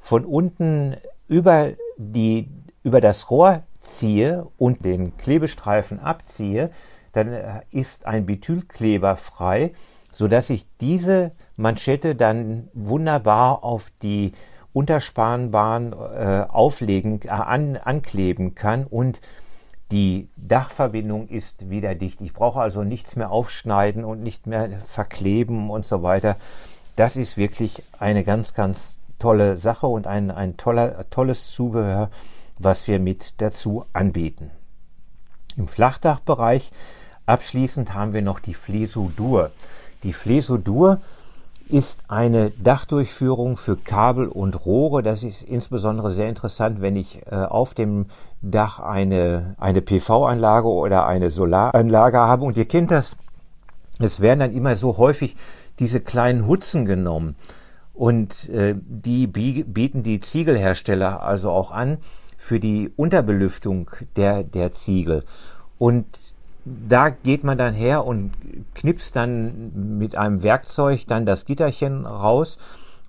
von 0.00 0.24
unten 0.24 0.96
über 1.28 1.68
die, 1.98 2.48
über 2.82 3.00
das 3.00 3.30
Rohr 3.30 3.62
ziehe 3.80 4.48
und 4.58 4.84
den 4.84 5.16
Klebestreifen 5.18 6.00
abziehe, 6.00 6.70
dann 7.16 7.32
äh, 7.32 7.60
ist 7.70 8.06
ein 8.06 8.26
Bethylkleber 8.26 9.16
frei, 9.16 9.72
sodass 10.12 10.50
ich 10.50 10.66
diese 10.78 11.32
Manschette 11.56 12.14
dann 12.14 12.68
wunderbar 12.74 13.64
auf 13.64 13.90
die 14.02 14.32
Unterspanbahn 14.72 15.92
äh, 15.92 16.44
auflegen, 16.48 17.22
äh, 17.22 17.28
an, 17.28 17.76
ankleben 17.76 18.54
kann 18.54 18.84
und 18.84 19.20
die 19.90 20.28
Dachverbindung 20.36 21.28
ist 21.28 21.70
wieder 21.70 21.94
dicht. 21.94 22.20
Ich 22.20 22.32
brauche 22.32 22.60
also 22.60 22.82
nichts 22.82 23.14
mehr 23.14 23.30
aufschneiden 23.30 24.04
und 24.04 24.22
nicht 24.22 24.46
mehr 24.46 24.68
verkleben 24.86 25.70
und 25.70 25.86
so 25.86 26.02
weiter. 26.02 26.36
das 26.96 27.16
ist 27.16 27.36
wirklich 27.36 27.82
eine 27.98 28.24
ganz, 28.24 28.54
ganz 28.54 29.00
tolle 29.18 29.56
Sache 29.56 29.86
und 29.86 30.06
ein, 30.06 30.30
ein 30.30 30.56
toller, 30.56 31.08
tolles 31.10 31.50
Zubehör, 31.50 32.10
was 32.58 32.88
wir 32.88 32.98
mit 32.98 33.40
dazu 33.40 33.84
anbieten. 33.92 34.50
Im 35.56 35.68
Flachdachbereich 35.68 36.70
abschließend 37.26 37.94
haben 37.94 38.12
wir 38.12 38.22
noch 38.22 38.40
die 38.40 38.54
Flesodur. 38.54 39.50
Die 40.02 40.12
Flesodur 40.12 41.00
ist 41.68 42.04
eine 42.08 42.50
Dachdurchführung 42.50 43.56
für 43.56 43.76
Kabel 43.76 44.28
und 44.28 44.64
Rohre. 44.64 45.02
Das 45.02 45.24
ist 45.24 45.42
insbesondere 45.42 46.10
sehr 46.10 46.28
interessant, 46.28 46.80
wenn 46.80 46.96
ich 46.96 47.26
äh, 47.26 47.34
auf 47.34 47.74
dem 47.74 48.06
Dach 48.40 48.78
eine, 48.78 49.56
eine 49.58 49.82
PV-Anlage 49.82 50.68
oder 50.68 51.06
eine 51.06 51.30
Solaranlage 51.30 52.18
habe. 52.18 52.44
Und 52.44 52.56
ihr 52.56 52.68
kennt 52.68 52.92
das, 52.92 53.16
es 53.98 54.20
werden 54.20 54.40
dann 54.40 54.52
immer 54.52 54.76
so 54.76 54.96
häufig 54.96 55.36
diese 55.78 56.00
kleinen 56.00 56.46
Hutzen 56.46 56.84
genommen. 56.84 57.34
Und 57.94 58.48
äh, 58.50 58.74
die 58.76 59.26
bieten 59.26 60.02
die 60.02 60.20
Ziegelhersteller 60.20 61.22
also 61.22 61.50
auch 61.50 61.72
an 61.72 61.98
für 62.36 62.60
die 62.60 62.92
Unterbelüftung 62.94 63.90
der, 64.14 64.44
der 64.44 64.72
Ziegel. 64.72 65.24
Und 65.78 66.06
da 66.66 67.10
geht 67.10 67.44
man 67.44 67.56
dann 67.56 67.74
her 67.74 68.04
und 68.04 68.32
knipst 68.74 69.14
dann 69.14 69.98
mit 69.98 70.16
einem 70.16 70.42
Werkzeug 70.42 71.06
dann 71.06 71.24
das 71.24 71.44
Gitterchen 71.44 72.06
raus 72.06 72.58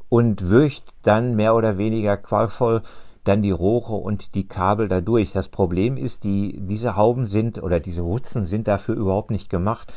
und 0.10 0.44
würcht 0.44 0.86
dann 1.02 1.36
mehr 1.36 1.56
oder 1.56 1.80
weniger 1.80 2.18
qualvoll 2.18 2.84
dann 3.24 3.42
die 3.42 3.52
Rohre 3.52 3.96
und 3.96 4.36
die 4.36 4.48
Kabel 4.48 4.88
dadurch. 4.88 5.32
Das 5.32 5.50
Problem 5.50 5.98
ist, 5.98 6.24
die, 6.24 6.60
diese 6.62 6.96
Hauben 6.96 7.26
sind 7.26 7.62
oder 7.62 7.80
diese 7.80 8.04
Hutzen 8.04 8.46
sind 8.46 8.68
dafür 8.68 8.96
überhaupt 8.96 9.32
nicht 9.32 9.50
gemacht 9.50 9.92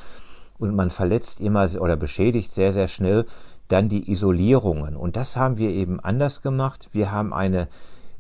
und 0.58 0.74
man 0.74 0.90
verletzt 0.90 1.40
immer 1.40 1.68
oder 1.80 1.96
beschädigt 1.96 2.54
sehr, 2.54 2.72
sehr 2.72 2.88
schnell 2.88 3.26
dann 3.68 3.90
die 3.90 4.10
Isolierungen. 4.10 4.96
Und 4.96 5.16
das 5.16 5.36
haben 5.36 5.58
wir 5.58 5.70
eben 5.70 6.00
anders 6.00 6.40
gemacht. 6.40 6.88
Wir 6.92 7.12
haben 7.12 7.34
eine 7.34 7.68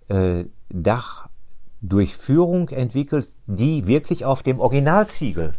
äh, 0.08 0.44
Dach 0.68 1.29
Durchführung 1.82 2.68
entwickelt, 2.68 3.28
die 3.46 3.86
wirklich 3.86 4.24
auf 4.24 4.42
dem 4.42 4.60
Originalziegel 4.60 5.54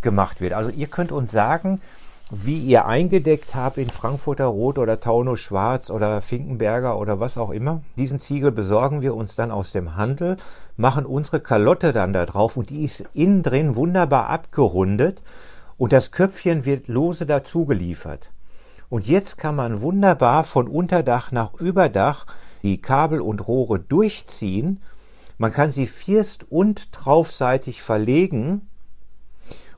gemacht 0.00 0.40
wird. 0.40 0.52
Also 0.52 0.70
ihr 0.70 0.86
könnt 0.86 1.12
uns 1.12 1.30
sagen, 1.30 1.80
wie 2.30 2.58
ihr 2.58 2.86
eingedeckt 2.86 3.54
habt 3.54 3.78
in 3.78 3.88
Frankfurter 3.88 4.46
Rot 4.46 4.78
oder 4.78 5.00
Taunus 5.00 5.40
Schwarz 5.40 5.90
oder 5.90 6.20
Finkenberger 6.20 6.98
oder 6.98 7.20
was 7.20 7.38
auch 7.38 7.50
immer. 7.50 7.82
Diesen 7.96 8.20
Ziegel 8.20 8.52
besorgen 8.52 9.00
wir 9.00 9.14
uns 9.14 9.34
dann 9.34 9.50
aus 9.50 9.72
dem 9.72 9.96
Handel, 9.96 10.36
machen 10.76 11.06
unsere 11.06 11.40
Kalotte 11.40 11.92
dann 11.92 12.12
da 12.12 12.26
drauf 12.26 12.56
und 12.56 12.70
die 12.70 12.84
ist 12.84 13.04
innen 13.14 13.42
drin 13.42 13.76
wunderbar 13.76 14.28
abgerundet 14.28 15.22
und 15.78 15.92
das 15.92 16.12
Köpfchen 16.12 16.64
wird 16.64 16.88
lose 16.88 17.24
dazu 17.24 17.64
geliefert. 17.64 18.30
Und 18.90 19.06
jetzt 19.06 19.38
kann 19.38 19.56
man 19.56 19.80
wunderbar 19.80 20.44
von 20.44 20.66
Unterdach 20.68 21.32
nach 21.32 21.54
Überdach 21.54 22.26
die 22.62 22.80
Kabel 22.80 23.20
und 23.20 23.46
Rohre 23.46 23.78
durchziehen 23.78 24.80
man 25.38 25.52
kann 25.52 25.70
sie 25.70 25.86
vierst- 25.86 26.50
und 26.50 26.88
draufseitig 26.92 27.82
verlegen 27.82 28.68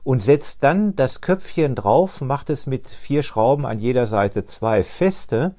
und 0.03 0.21
setzt 0.23 0.63
dann 0.63 0.95
das 0.95 1.21
Köpfchen 1.21 1.75
drauf, 1.75 2.21
macht 2.21 2.49
es 2.49 2.65
mit 2.65 2.87
vier 2.87 3.23
Schrauben 3.23 3.65
an 3.65 3.79
jeder 3.79 4.07
Seite 4.07 4.45
zwei 4.45 4.83
feste 4.83 5.55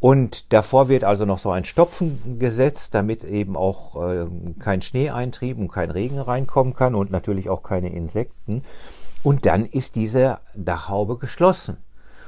und 0.00 0.52
davor 0.52 0.88
wird 0.88 1.02
also 1.02 1.24
noch 1.24 1.38
so 1.38 1.50
ein 1.50 1.64
Stopfen 1.64 2.38
gesetzt, 2.38 2.94
damit 2.94 3.24
eben 3.24 3.56
auch 3.56 3.96
äh, 4.10 4.26
kein 4.60 4.80
Schnee 4.80 5.10
eintrieb 5.10 5.58
und 5.58 5.72
kein 5.72 5.90
Regen 5.90 6.20
reinkommen 6.20 6.74
kann 6.74 6.94
und 6.94 7.10
natürlich 7.10 7.48
auch 7.48 7.64
keine 7.64 7.92
Insekten. 7.92 8.62
Und 9.24 9.44
dann 9.46 9.66
ist 9.66 9.96
diese 9.96 10.38
Dachhaube 10.54 11.18
geschlossen. 11.18 11.78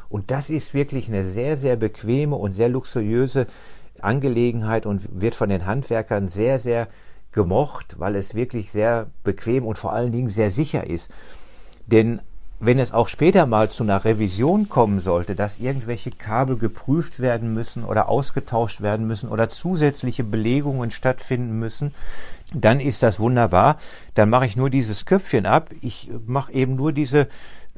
Und 0.09 0.33
das 0.33 0.51
ist 0.51 0.75
wirklich 0.75 1.07
eine 1.07 1.23
sehr, 1.23 1.57
sehr 1.57 1.77
bequeme 1.77 2.35
und 2.35 2.55
sehr 2.55 2.69
luxuriöse 2.69 3.47
Angelegenheit 4.05 4.87
und 4.87 5.21
wird 5.21 5.35
von 5.35 5.49
den 5.49 5.67
Handwerkern 5.67 6.29
sehr, 6.29 6.59
sehr 6.59 6.89
gemocht, 7.33 7.97
weil 7.99 8.17
es 8.17 8.35
wirklich 8.35 8.73
sehr 8.73 9.07
bequem 9.25 9.65
und 9.65 9.79
vor 9.79 9.93
allen 9.93 10.13
Dingen 10.13 10.31
sehr 10.31 10.51
sicher 10.51 10.87
ist. 10.87 11.11
Denn 11.87 12.21
wenn 12.63 12.79
es 12.79 12.93
auch 12.93 13.09
später 13.09 13.47
mal 13.47 13.71
zu 13.71 13.85
einer 13.85 14.05
Revision 14.05 14.69
kommen 14.69 15.01
sollte, 15.01 15.35
dass 15.35 15.59
irgendwelche 15.59 16.11
Kabel 16.11 16.59
geprüft 16.59 17.19
werden 17.19 17.55
müssen 17.55 17.85
oder 17.85 18.11
ausgetauscht 18.11 18.83
werden 18.83 19.07
müssen 19.07 19.31
oder 19.31 19.49
zusätzliche 19.49 20.25
Belegungen 20.25 20.91
stattfinden 20.91 21.59
müssen, 21.59 21.95
dann 22.53 22.79
ist 22.79 23.03
das 23.03 23.19
wunderbar. 23.19 23.79
Dann 24.15 24.29
mache 24.29 24.45
ich 24.45 24.57
nur 24.57 24.69
dieses 24.69 25.07
Köpfchen 25.07 25.47
ab. 25.47 25.71
Ich 25.81 26.11
mache 26.27 26.53
eben 26.53 26.77
nur 26.77 26.93
diese 26.93 27.29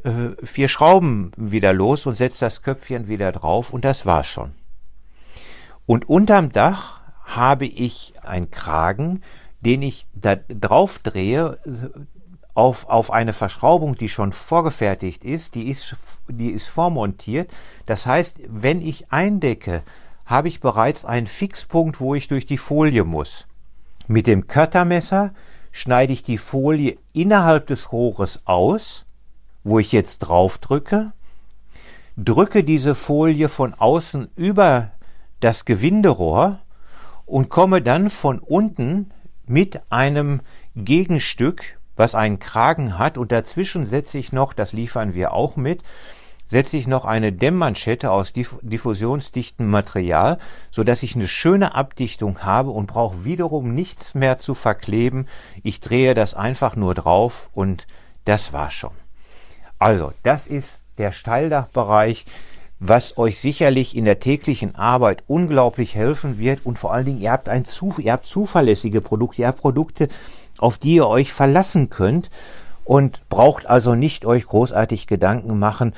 äh, 0.03 0.31
vier 0.43 0.67
Schrauben 0.67 1.31
wieder 1.37 1.73
los 1.73 2.07
und 2.07 2.17
setze 2.17 2.45
das 2.45 2.63
Köpfchen 2.63 3.07
wieder 3.07 3.31
drauf 3.31 3.73
und 3.73 3.85
das 3.85 4.05
war's 4.05 4.27
schon. 4.27 4.51
Und 5.93 6.09
unterm 6.09 6.53
Dach 6.53 7.03
habe 7.23 7.67
ich 7.67 8.15
einen 8.23 8.51
Kragen, 8.51 9.21
den 9.61 9.83
ich 9.83 10.07
da 10.15 10.37
drauf 10.37 10.99
drehe 11.01 11.59
auf, 12.55 12.89
auf 12.89 13.11
eine 13.11 13.35
Verschraubung, 13.35 13.95
die 13.95 14.09
schon 14.09 14.33
vorgefertigt 14.33 15.23
ist, 15.23 15.55
die 15.55 15.69
ist, 15.69 15.95
die 16.29 16.49
ist 16.49 16.69
vormontiert. 16.69 17.51
Das 17.85 18.07
heißt, 18.07 18.41
wenn 18.49 18.81
ich 18.81 19.13
eindecke, 19.13 19.83
habe 20.25 20.49
ich 20.49 20.61
bereits 20.61 21.05
einen 21.05 21.27
Fixpunkt, 21.27 22.01
wo 22.01 22.15
ich 22.15 22.27
durch 22.27 22.47
die 22.47 22.57
Folie 22.57 23.05
muss. 23.05 23.47
Mit 24.07 24.27
dem 24.27 24.47
Cuttermesser 24.47 25.35
schneide 25.73 26.15
ich 26.15 26.23
die 26.23 26.39
Folie 26.39 26.97
innerhalb 27.13 27.67
des 27.67 27.93
Rohres 27.93 28.47
aus, 28.47 29.05
wo 29.63 29.79
ich 29.79 29.93
jetzt 29.93 30.21
drauf 30.21 30.57
drücke, 30.57 31.13
drücke 32.17 32.65
diese 32.65 32.95
Folie 32.95 33.51
von 33.51 33.75
außen 33.75 34.31
über 34.37 34.91
das 35.43 35.65
Gewinderohr 35.65 36.61
und 37.27 37.49
komme 37.49 37.83
dann 37.83 38.11
von 38.11 38.39
unten 38.39 39.11
mit 39.47 39.81
einem 39.91 40.41
Gegenstück, 40.77 41.79
was 41.97 42.15
einen 42.15 42.39
Kragen 42.39 42.99
hat, 42.99 43.19
und 43.19 43.33
dazwischen 43.33 43.85
setze 43.85 44.19
ich 44.19 44.33
noch, 44.33 44.53
das 44.53 44.73
liefern 44.73 45.15
wir 45.15 45.33
auch 45.33 45.57
mit, 45.57 45.83
setze 46.47 46.77
ich 46.77 46.87
noch 46.87 47.05
eine 47.05 47.33
Dämmmanschette 47.33 48.11
aus 48.11 48.33
diff 48.33 48.57
diffusionsdichtem 48.63 49.69
Material, 49.69 50.39
so 50.71 50.85
dass 50.85 51.03
ich 51.03 51.17
eine 51.17 51.29
schöne 51.29 51.75
Abdichtung 51.75 52.41
habe 52.41 52.71
und 52.71 52.87
brauche 52.87 53.25
wiederum 53.25 53.75
nichts 53.75 54.15
mehr 54.15 54.39
zu 54.39 54.55
verkleben. 54.55 55.27
Ich 55.63 55.81
drehe 55.81 56.15
das 56.15 56.35
einfach 56.35 56.77
nur 56.77 56.95
drauf 56.95 57.49
und 57.53 57.87
das 58.25 58.53
war 58.53 58.71
schon. 58.71 58.93
Also, 59.79 60.13
das 60.23 60.47
ist 60.47 60.85
der 60.99 61.11
Steildachbereich 61.11 62.27
was 62.85 63.17
euch 63.17 63.39
sicherlich 63.39 63.97
in 63.97 64.05
der 64.05 64.19
täglichen 64.19 64.75
Arbeit 64.75 65.23
unglaublich 65.29 65.95
helfen 65.95 66.39
wird 66.39 66.67
und 66.67 66.81
vor 66.81 66.93
allen 66.93 67.07
Dingen 67.07 67.21
ihr 67.21 67.31
habt 67.31 67.49
ein 67.49 67.65
zu, 67.65 67.95
ihr 67.99 68.11
habt 68.11 68.27
zuverlässige 68.27 69.01
Produkte, 69.01 69.43
ihr 69.43 69.49
habt 69.49 69.61
Produkte, 69.61 70.09
auf 70.59 70.79
die 70.79 70.97
ihr 70.97 71.07
euch 71.07 71.33
verlassen 71.33 71.91
könnt 71.91 72.29
und 72.85 73.29
braucht 73.29 73.67
also 73.67 73.95
nicht 73.95 74.25
euch 74.27 74.47
großartig 74.47 75.07
Gedanken 75.07 75.61
machen 75.61 75.93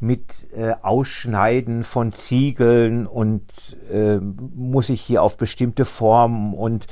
mit 0.00 0.46
äh, 0.56 0.72
Ausschneiden 0.80 1.84
von 1.84 2.10
Ziegeln 2.10 3.06
und 3.06 3.44
äh, 3.92 4.16
muss 4.16 4.88
ich 4.88 5.02
hier 5.02 5.22
auf 5.22 5.36
bestimmte 5.36 5.84
Formen 5.84 6.54
und 6.54 6.86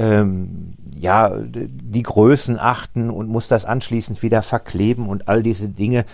ähm, 0.00 0.74
ja 0.98 1.32
die 1.38 2.02
Größen 2.02 2.58
achten 2.58 3.08
und 3.08 3.28
muss 3.28 3.46
das 3.46 3.66
anschließend 3.66 4.20
wieder 4.24 4.42
verkleben 4.42 5.08
und 5.08 5.28
all 5.28 5.44
diese 5.44 5.68
Dinge. 5.68 6.04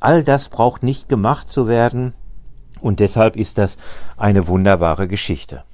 All 0.00 0.22
das 0.22 0.50
braucht 0.50 0.82
nicht 0.82 1.08
gemacht 1.08 1.48
zu 1.48 1.66
werden. 1.66 2.12
Und 2.80 3.00
deshalb 3.00 3.36
ist 3.36 3.58
das 3.58 3.78
eine 4.16 4.46
wunderbare 4.46 5.08
Geschichte. 5.08 5.64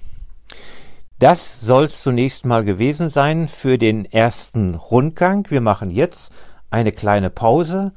Das 1.19 1.61
soll 1.61 1.85
es 1.85 2.03
zunächst 2.03 2.45
mal 2.45 2.65
gewesen 2.65 3.09
sein 3.09 3.47
für 3.47 3.79
den 3.79 4.05
ersten 4.11 4.75
Rundgang. 4.75 5.47
Wir 5.51 5.61
machen 5.61 5.91
jetzt 5.91 6.33
eine 6.71 6.91
kleine 6.91 7.31
Pause 7.31 7.93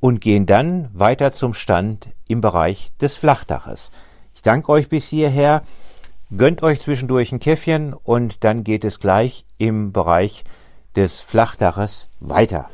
und 0.00 0.20
gehen 0.20 0.44
dann 0.44 0.90
weiter 0.92 1.30
zum 1.30 1.54
Stand 1.54 2.08
im 2.26 2.40
Bereich 2.40 2.90
des 3.00 3.16
Flachdaches. 3.16 3.90
Ich 4.34 4.42
danke 4.42 4.70
euch 4.70 4.88
bis 4.88 5.06
hierher. 5.06 5.62
Gönnt 6.36 6.62
euch 6.62 6.80
zwischendurch 6.80 7.30
ein 7.30 7.38
Käffchen 7.38 7.94
und 7.94 8.42
dann 8.42 8.64
geht 8.64 8.84
es 8.84 8.98
gleich 8.98 9.44
im 9.58 9.92
Bereich 9.92 10.42
des 10.96 11.20
Flachdaches 11.20 12.08
weiter. 12.18 12.68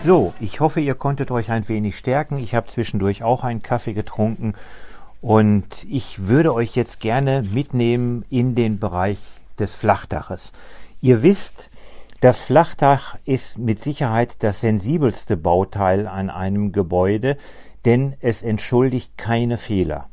So, 0.00 0.32
ich 0.38 0.60
hoffe, 0.60 0.80
ihr 0.80 0.94
konntet 0.94 1.32
euch 1.32 1.50
ein 1.50 1.68
wenig 1.68 1.98
stärken. 1.98 2.38
Ich 2.38 2.54
habe 2.54 2.68
zwischendurch 2.68 3.24
auch 3.24 3.42
einen 3.42 3.62
Kaffee 3.62 3.94
getrunken 3.94 4.54
und 5.20 5.84
ich 5.90 6.28
würde 6.28 6.54
euch 6.54 6.76
jetzt 6.76 7.00
gerne 7.00 7.42
mitnehmen 7.52 8.24
in 8.30 8.54
den 8.54 8.78
Bereich 8.78 9.18
des 9.58 9.74
Flachdaches. 9.74 10.52
Ihr 11.00 11.24
wisst, 11.24 11.70
das 12.20 12.42
Flachdach 12.42 13.16
ist 13.24 13.58
mit 13.58 13.82
Sicherheit 13.82 14.36
das 14.44 14.60
sensibelste 14.60 15.36
Bauteil 15.36 16.06
an 16.06 16.30
einem 16.30 16.70
Gebäude, 16.70 17.36
denn 17.84 18.14
es 18.20 18.42
entschuldigt 18.42 19.18
keine 19.18 19.58
Fehler. 19.58 20.06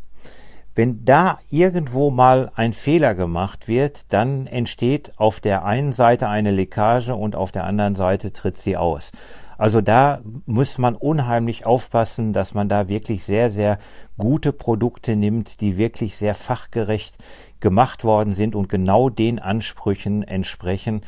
Wenn 0.73 1.05
da 1.05 1.39
irgendwo 1.51 2.09
mal 2.09 2.51
ein 2.55 2.73
Fehler 2.73 3.15
gemacht 3.15 3.67
wird, 3.67 4.11
dann 4.11 4.45
entsteht 4.47 5.13
auf 5.17 5.39
der 5.39 5.63
einen 5.63 5.93
Seite 5.93 6.27
eine 6.27 6.51
Leckage 6.51 7.15
und 7.15 7.35
auf 7.35 7.51
der 7.51 7.63
anderen 7.63 7.95
Seite 7.95 8.33
tritt 8.33 8.57
sie 8.57 8.75
aus. 8.75 9.11
Also 9.57 9.81
da 9.81 10.21
muss 10.45 10.77
man 10.77 10.95
unheimlich 10.95 11.65
aufpassen, 11.65 12.33
dass 12.33 12.53
man 12.53 12.69
da 12.69 12.89
wirklich 12.89 13.23
sehr, 13.23 13.49
sehr 13.49 13.77
gute 14.17 14.51
Produkte 14.51 15.15
nimmt, 15.15 15.61
die 15.61 15.77
wirklich 15.77 16.15
sehr 16.17 16.35
fachgerecht 16.35 17.17
gemacht 17.59 18.03
worden 18.03 18.33
sind 18.33 18.55
und 18.55 18.69
genau 18.69 19.09
den 19.09 19.39
Ansprüchen 19.39 20.23
entsprechen, 20.23 21.01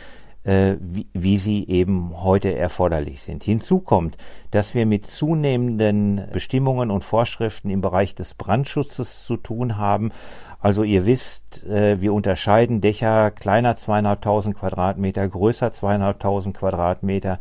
äh, 0.44 0.78
wie, 0.80 1.08
wie 1.14 1.38
sie 1.38 1.68
eben 1.68 2.24
heute 2.24 2.56
erforderlich 2.56 3.22
sind. 3.22 3.44
Hinzu 3.44 3.80
kommt, 3.80 4.18
dass 4.52 4.74
wir 4.74 4.86
mit 4.86 5.06
zunehmenden 5.06 6.24
Bestimmungen 6.32 6.90
und 6.90 7.04
Vorschriften 7.04 7.70
im 7.70 7.82
Bereich 7.82 8.16
des 8.16 8.34
Brandschutzes 8.34 9.26
zu 9.26 9.38
tun 9.38 9.78
haben. 9.78 10.12
Also 10.60 10.84
ihr 10.84 11.06
wisst, 11.06 11.66
äh, 11.66 12.02
wir 12.02 12.14
unterscheiden 12.14 12.82
Dächer 12.82 13.30
kleiner 13.32 13.76
zweieinhalbtausend 13.76 14.56
Quadratmeter, 14.58 15.28
größer 15.28 15.72
zweieinhalbtausend 15.72 16.58
Quadratmeter. 16.58 17.40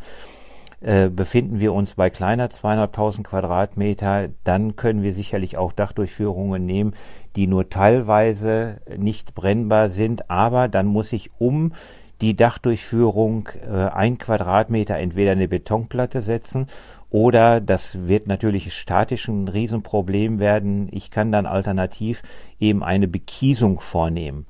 Äh, 0.79 1.09
befinden 1.09 1.59
wir 1.59 1.73
uns 1.73 1.95
bei 1.95 2.11
kleiner 2.11 2.51
zweieinhalbtausend 2.51 3.27
Quadratmeter, 3.27 4.29
dann 4.43 4.75
können 4.75 5.01
wir 5.01 5.11
sicherlich 5.11 5.57
auch 5.57 5.71
Dachdurchführungen 5.71 6.65
nehmen, 6.67 6.93
die 7.35 7.47
nur 7.47 7.69
teilweise 7.69 8.79
nicht 8.95 9.33
brennbar 9.33 9.89
sind, 9.89 10.29
aber 10.29 10.67
dann 10.67 10.85
muss 10.85 11.13
ich 11.13 11.31
um 11.39 11.73
die 12.21 12.35
Dachdurchführung 12.35 13.49
äh, 13.67 13.71
ein 13.71 14.19
Quadratmeter 14.19 14.97
entweder 14.97 15.31
eine 15.31 15.47
Betonplatte 15.47 16.21
setzen 16.21 16.67
oder 17.09 17.59
das 17.59 18.07
wird 18.07 18.27
natürlich 18.27 18.73
statisch 18.73 19.27
ein 19.27 19.47
Riesenproblem 19.47 20.39
werden. 20.39 20.89
Ich 20.91 21.09
kann 21.09 21.31
dann 21.31 21.45
alternativ 21.45 22.21
eben 22.59 22.83
eine 22.83 23.07
Bekiesung 23.07 23.79
vornehmen. 23.79 24.45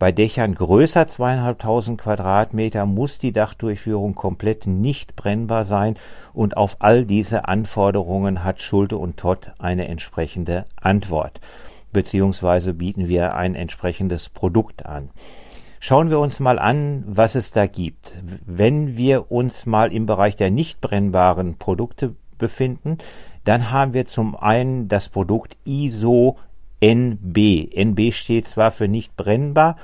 Bei 0.00 0.10
Dächern 0.10 0.56
größer 0.56 1.06
zweieinhalbtausend 1.06 2.00
Quadratmeter 2.00 2.86
muss 2.86 3.18
die 3.18 3.30
Dachdurchführung 3.30 4.14
komplett 4.16 4.66
nicht 4.66 5.14
brennbar 5.14 5.64
sein 5.64 5.94
und 6.32 6.56
auf 6.56 6.78
all 6.80 7.04
diese 7.06 7.46
Anforderungen 7.46 8.42
hat 8.42 8.60
Schulte 8.60 8.96
und 8.96 9.16
Todd 9.18 9.52
eine 9.60 9.86
entsprechende 9.86 10.64
Antwort 10.80 11.40
beziehungsweise 11.92 12.74
bieten 12.74 13.08
wir 13.08 13.34
ein 13.34 13.54
entsprechendes 13.54 14.28
Produkt 14.28 14.86
an. 14.86 15.10
Schauen 15.80 16.10
wir 16.10 16.18
uns 16.18 16.40
mal 16.40 16.58
an, 16.58 17.04
was 17.06 17.34
es 17.34 17.52
da 17.52 17.66
gibt. 17.66 18.12
Wenn 18.44 18.96
wir 18.96 19.30
uns 19.32 19.66
mal 19.66 19.92
im 19.92 20.06
Bereich 20.06 20.36
der 20.36 20.50
nicht 20.50 20.80
brennbaren 20.80 21.56
Produkte 21.56 22.14
befinden, 22.38 22.98
dann 23.44 23.70
haben 23.70 23.94
wir 23.94 24.04
zum 24.04 24.36
einen 24.36 24.88
das 24.88 25.08
Produkt 25.08 25.56
ISO 25.64 26.36
NB. 26.80 27.36
NB 27.74 28.12
steht 28.12 28.48
zwar 28.48 28.70
für 28.70 28.88
nicht 28.88 29.16
brennbar, 29.16 29.76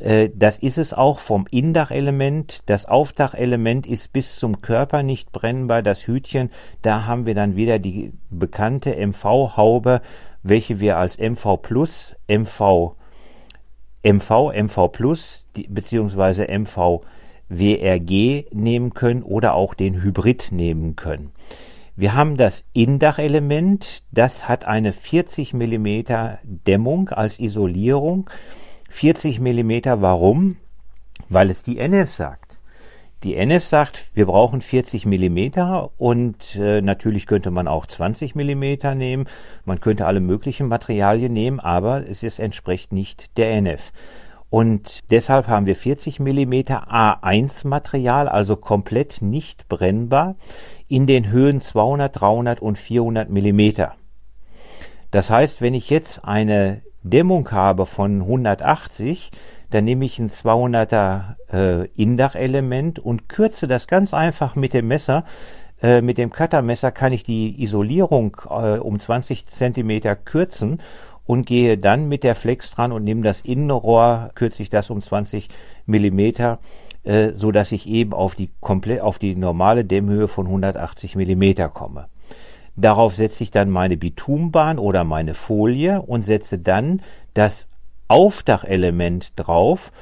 äh, 0.00 0.30
das 0.34 0.58
ist 0.58 0.78
es 0.78 0.92
auch 0.92 1.18
vom 1.18 1.46
Indachelement. 1.50 2.62
Das 2.66 2.86
Aufdachelement 2.86 3.86
ist 3.86 4.12
bis 4.12 4.38
zum 4.38 4.60
Körper 4.60 5.02
nicht 5.02 5.32
brennbar. 5.32 5.82
Das 5.82 6.06
Hütchen, 6.06 6.50
da 6.82 7.06
haben 7.06 7.26
wir 7.26 7.34
dann 7.34 7.56
wieder 7.56 7.78
die 7.78 8.12
bekannte 8.30 8.94
MV-Haube, 8.94 10.00
welche 10.42 10.80
wir 10.80 10.98
als 10.98 11.18
MV 11.18 11.56
Plus, 11.62 12.16
MV 12.28 12.94
MV, 14.04 14.52
MV 14.54 14.92
Plus 14.92 15.48
beziehungsweise 15.68 16.46
MV 16.46 17.00
WRG 17.48 18.44
nehmen 18.52 18.94
können 18.94 19.22
oder 19.22 19.54
auch 19.54 19.74
den 19.74 20.02
Hybrid 20.02 20.52
nehmen 20.52 20.94
können. 20.94 21.32
Wir 21.98 22.14
haben 22.14 22.36
das 22.36 22.66
Indachelement, 22.74 24.02
das 24.12 24.46
hat 24.46 24.66
eine 24.66 24.92
40 24.92 25.54
mm 25.54 26.02
Dämmung 26.44 27.08
als 27.08 27.40
Isolierung. 27.40 28.28
40 28.90 29.40
mm 29.40 29.72
warum? 30.02 30.58
Weil 31.30 31.48
es 31.48 31.62
die 31.62 31.78
NF 31.78 32.12
sagt. 32.12 32.58
Die 33.24 33.34
NF 33.34 33.66
sagt, 33.66 34.10
wir 34.12 34.26
brauchen 34.26 34.60
40 34.60 35.06
Millimeter 35.06 35.90
und 35.96 36.56
äh, 36.56 36.82
natürlich 36.82 37.26
könnte 37.26 37.50
man 37.50 37.66
auch 37.66 37.86
20 37.86 38.34
Millimeter 38.34 38.94
nehmen. 38.94 39.24
Man 39.64 39.80
könnte 39.80 40.04
alle 40.04 40.20
möglichen 40.20 40.68
Materialien 40.68 41.32
nehmen, 41.32 41.60
aber 41.60 42.06
es 42.06 42.22
ist, 42.22 42.40
entspricht 42.40 42.92
nicht 42.92 43.38
der 43.38 43.52
NF. 43.52 43.90
Und 44.48 45.10
deshalb 45.10 45.48
haben 45.48 45.66
wir 45.66 45.74
40 45.74 46.20
Millimeter 46.20 46.88
A1 46.90 47.66
Material, 47.66 48.28
also 48.28 48.56
komplett 48.56 49.20
nicht 49.20 49.68
brennbar, 49.68 50.36
in 50.88 51.06
den 51.06 51.30
Höhen 51.30 51.60
200, 51.60 52.20
300 52.20 52.60
und 52.60 52.78
400 52.78 53.28
Millimeter. 53.28 53.94
Das 55.10 55.30
heißt, 55.30 55.60
wenn 55.60 55.74
ich 55.74 55.90
jetzt 55.90 56.24
eine 56.24 56.82
Dämmung 57.02 57.50
habe 57.50 57.86
von 57.86 58.22
180, 58.22 59.30
dann 59.70 59.84
nehme 59.84 60.04
ich 60.04 60.18
ein 60.18 60.30
200er 60.30 61.34
äh, 61.52 61.86
Indachelement 61.96 62.98
und 62.98 63.28
kürze 63.28 63.66
das 63.66 63.88
ganz 63.88 64.14
einfach 64.14 64.54
mit 64.54 64.74
dem 64.74 64.88
Messer. 64.88 65.24
Äh, 65.82 66.02
mit 66.02 66.18
dem 66.18 66.30
Cuttermesser 66.30 66.92
kann 66.92 67.12
ich 67.12 67.24
die 67.24 67.62
Isolierung 67.62 68.36
äh, 68.48 68.78
um 68.78 68.98
20 68.98 69.46
Zentimeter 69.46 70.16
kürzen 70.16 70.80
und 71.26 71.46
gehe 71.46 71.76
dann 71.76 72.08
mit 72.08 72.24
der 72.24 72.34
Flex 72.34 72.70
dran 72.70 72.92
und 72.92 73.04
nehme 73.04 73.22
das 73.22 73.42
Innenrohr, 73.42 74.30
kürze 74.34 74.62
ich 74.62 74.70
das 74.70 74.90
um 74.90 75.00
20 75.00 75.48
Millimeter, 75.86 76.58
äh, 77.04 77.32
so 77.34 77.50
dass 77.50 77.72
ich 77.72 77.88
eben 77.88 78.12
auf 78.12 78.34
die 78.34 78.50
komplett 78.60 79.00
auf 79.00 79.18
die 79.18 79.34
normale 79.34 79.84
Dämmhöhe 79.84 80.28
von 80.28 80.46
180 80.46 81.16
Millimeter 81.16 81.68
komme. 81.68 82.08
Darauf 82.76 83.14
setze 83.14 83.42
ich 83.42 83.50
dann 83.50 83.70
meine 83.70 83.96
Bitumbahn 83.96 84.78
oder 84.78 85.04
meine 85.04 85.34
Folie 85.34 86.02
und 86.02 86.22
setze 86.22 86.58
dann 86.58 87.00
das 87.32 87.70
Aufdachelement 88.08 89.32
drauf, 89.36 89.92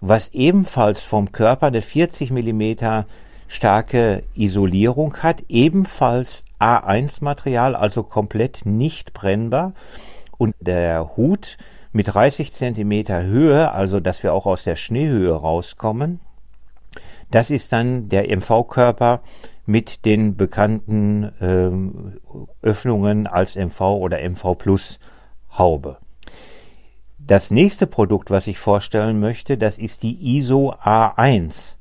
was 0.00 0.28
ebenfalls 0.28 1.02
vom 1.02 1.32
Körper 1.32 1.68
eine 1.68 1.82
40 1.82 2.30
Millimeter 2.30 3.06
starke 3.48 4.22
Isolierung 4.34 5.16
hat, 5.22 5.42
ebenfalls 5.48 6.44
A1 6.60 7.24
Material, 7.24 7.74
also 7.74 8.02
komplett 8.02 8.66
nicht 8.66 9.14
brennbar 9.14 9.72
und 10.38 10.54
der 10.60 11.16
Hut 11.16 11.58
mit 11.92 12.14
30 12.14 12.52
Zentimeter 12.52 13.22
Höhe, 13.22 13.72
also 13.72 14.00
dass 14.00 14.22
wir 14.22 14.32
auch 14.32 14.46
aus 14.46 14.64
der 14.64 14.76
Schneehöhe 14.76 15.34
rauskommen. 15.34 16.20
Das 17.30 17.50
ist 17.50 17.72
dann 17.72 18.08
der 18.08 18.34
MV-Körper 18.34 19.20
mit 19.66 20.06
den 20.06 20.36
bekannten 20.36 21.30
ähm, 21.40 22.20
Öffnungen 22.62 23.26
als 23.26 23.56
MV 23.56 23.80
oder 23.80 24.18
MV 24.26 24.54
Plus 24.56 24.98
Haube. 25.58 25.98
Das 27.18 27.50
nächste 27.50 27.86
Produkt, 27.86 28.30
was 28.30 28.46
ich 28.46 28.58
vorstellen 28.58 29.20
möchte, 29.20 29.58
das 29.58 29.78
ist 29.78 30.02
die 30.02 30.36
ISO 30.38 30.72
A1. 30.72 31.76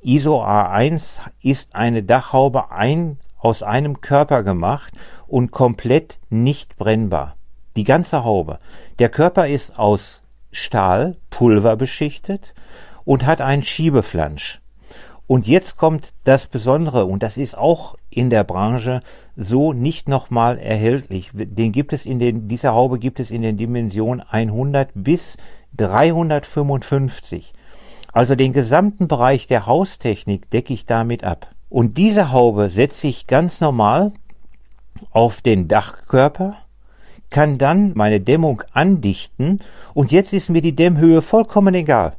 ISO 0.00 0.42
A1 0.42 1.20
ist 1.42 1.74
eine 1.74 2.02
Dachhaube 2.02 2.70
ein, 2.70 3.18
aus 3.38 3.62
einem 3.62 4.00
Körper 4.00 4.42
gemacht 4.42 4.94
und 5.26 5.50
komplett 5.50 6.18
nicht 6.30 6.78
brennbar. 6.78 7.36
Die 7.76 7.84
ganze 7.84 8.24
Haube. 8.24 8.58
Der 8.98 9.08
Körper 9.08 9.48
ist 9.48 9.78
aus 9.78 10.22
Stahl, 10.50 11.16
Pulver 11.30 11.76
beschichtet 11.76 12.54
und 13.04 13.26
hat 13.26 13.40
einen 13.40 13.62
Schiebeflansch. 13.62 14.60
Und 15.26 15.48
jetzt 15.48 15.76
kommt 15.76 16.14
das 16.24 16.46
Besondere, 16.46 17.04
und 17.04 17.22
das 17.22 17.36
ist 17.36 17.58
auch 17.58 17.96
in 18.10 18.30
der 18.30 18.44
Branche 18.44 19.00
so 19.36 19.72
nicht 19.72 20.08
nochmal 20.08 20.58
erhältlich. 20.58 21.30
Den 21.34 21.72
gibt 21.72 21.92
es 21.92 22.06
in 22.06 22.20
den, 22.20 22.48
diese 22.48 22.72
Haube 22.72 22.98
gibt 22.98 23.18
es 23.18 23.32
in 23.32 23.42
den 23.42 23.56
Dimensionen 23.56 24.20
100 24.20 24.90
bis 24.94 25.36
355. 25.76 27.52
Also 28.12 28.36
den 28.36 28.52
gesamten 28.52 29.08
Bereich 29.08 29.48
der 29.48 29.66
Haustechnik 29.66 30.48
decke 30.50 30.72
ich 30.72 30.86
damit 30.86 31.24
ab. 31.24 31.50
Und 31.68 31.98
diese 31.98 32.30
Haube 32.30 32.70
setze 32.70 33.08
ich 33.08 33.26
ganz 33.26 33.60
normal 33.60 34.12
auf 35.10 35.42
den 35.42 35.66
Dachkörper, 35.66 36.56
kann 37.30 37.58
dann 37.58 37.92
meine 37.94 38.20
Dämmung 38.20 38.62
andichten 38.72 39.58
und 39.94 40.12
jetzt 40.12 40.32
ist 40.32 40.50
mir 40.50 40.62
die 40.62 40.76
Dämmhöhe 40.76 41.22
vollkommen 41.22 41.74
egal. 41.74 42.16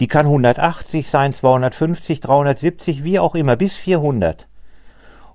Die 0.00 0.08
kann 0.08 0.26
180 0.26 1.08
sein, 1.08 1.32
250, 1.32 2.20
370, 2.20 3.04
wie 3.04 3.18
auch 3.18 3.34
immer, 3.34 3.56
bis 3.56 3.76
400. 3.76 4.48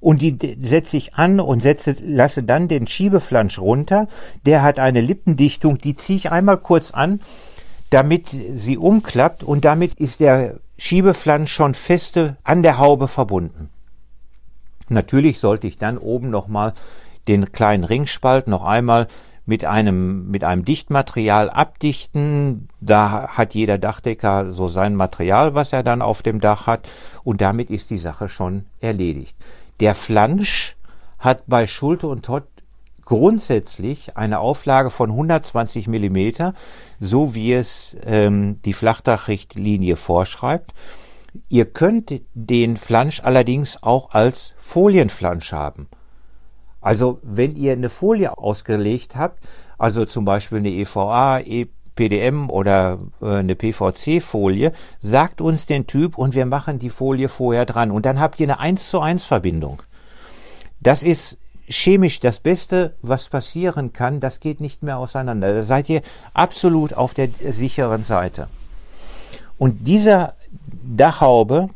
Und 0.02 0.22
die 0.22 0.38
setze 0.62 0.98
ich 0.98 1.16
an 1.16 1.40
und 1.40 1.62
setze, 1.62 1.96
lasse 2.02 2.44
dann 2.44 2.68
den 2.68 2.88
Schiebeflansch 2.88 3.60
runter. 3.60 4.08
Der 4.46 4.62
hat 4.62 4.80
eine 4.80 5.02
Lippendichtung, 5.02 5.78
die 5.78 5.96
ziehe 5.96 6.18
ich 6.18 6.32
einmal 6.32 6.58
kurz 6.58 6.92
an, 6.92 7.20
damit 7.90 8.28
sie 8.28 8.78
umklappt 8.78 9.44
und 9.44 9.66
damit 9.66 9.96
ist 9.96 10.20
der 10.20 10.60
Schiebeflansch 10.78 11.52
schon 11.52 11.74
feste 11.74 12.38
an 12.44 12.64
der 12.64 12.78
Haube 12.78 13.08
verbunden. 13.08 13.70
Natürlich 14.88 15.40
sollte 15.40 15.68
ich 15.68 15.78
dann 15.78 15.98
oben 15.98 16.30
nochmal 16.30 16.74
den 17.28 17.52
kleinen 17.52 17.84
Ringspalt 17.84 18.48
noch 18.48 18.64
einmal 18.64 19.08
mit 19.46 19.66
einem, 19.66 20.30
mit 20.30 20.44
einem 20.44 20.64
Dichtmaterial 20.64 21.50
abdichten. 21.50 22.68
Da 22.82 23.30
hat 23.30 23.56
jeder 23.56 23.80
Dachdecker 23.80 24.52
so 24.52 24.68
sein 24.68 24.96
Material, 24.96 25.56
was 25.56 25.74
er 25.74 25.82
dann 25.82 26.04
auf 26.04 26.22
dem 26.22 26.40
Dach 26.40 26.68
hat. 26.68 26.88
Und 27.24 27.42
damit 27.42 27.72
ist 27.72 27.90
die 27.90 27.98
Sache 27.98 28.30
schon 28.30 28.66
erledigt. 28.80 29.36
Der 29.80 29.96
Flansch 29.96 30.78
hat 31.18 31.44
bei 31.48 31.66
Schulte 31.66 32.08
und 32.08 32.26
Todd 32.26 32.44
grundsätzlich 33.06 34.18
eine 34.18 34.40
Auflage 34.40 34.92
von 34.92 35.10
120 35.10 35.88
Millimeter, 35.88 36.54
so 37.00 37.34
wie 37.34 37.54
es 37.54 37.98
ähm, 38.06 38.62
die 38.62 38.74
Flachdachrichtlinie 38.74 39.96
vorschreibt. 39.96 40.76
Ihr 41.50 41.66
könnt 41.66 42.22
den 42.36 42.78
Flansch 42.78 43.22
allerdings 43.24 43.82
auch 43.82 44.12
als 44.12 44.54
Folienflansch 44.60 45.54
haben. 45.54 45.88
Also 46.82 47.20
wenn 47.24 47.56
ihr 47.56 47.74
eine 47.74 47.90
Folie 47.90 48.38
ausgelegt 48.38 49.16
habt, 49.16 49.44
also 49.78 50.06
zum 50.06 50.26
Beispiel 50.26 50.60
eine 50.60 50.70
EVA, 50.70 51.40
EPDM 51.40 52.50
oder 52.50 53.00
äh, 53.22 53.38
eine 53.38 53.56
PVC-Folie, 53.56 54.72
sagt 55.00 55.42
uns 55.42 55.66
den 55.66 55.88
Typ 55.88 56.18
und 56.18 56.36
wir 56.36 56.46
machen 56.46 56.80
die 56.80 56.90
Folie 56.90 57.30
vorher 57.30 57.66
dran 57.66 57.92
und 57.92 58.06
dann 58.06 58.20
habt 58.20 58.40
ihr 58.40 58.46
eine 58.46 58.60
1 58.60 58.90
zu 58.90 59.00
1 59.00 59.26
Verbindung. 59.26 59.82
Das 60.80 61.04
ist 61.04 61.40
chemisch 61.68 62.20
das 62.20 62.40
Beste, 62.40 62.96
was 63.02 63.30
passieren 63.30 63.94
kann, 63.94 64.20
das 64.20 64.40
geht 64.40 64.60
nicht 64.60 64.82
mehr 64.82 64.98
auseinander. 64.98 65.54
Da 65.54 65.62
seid 65.62 65.90
ihr 65.90 66.02
absolut 66.34 66.94
auf 66.94 67.14
der 67.14 67.30
sicheren 67.50 68.04
Seite. 68.04 68.48
Und 69.58 69.88
dieser 69.88 70.34
Dachhaube, 70.84 71.70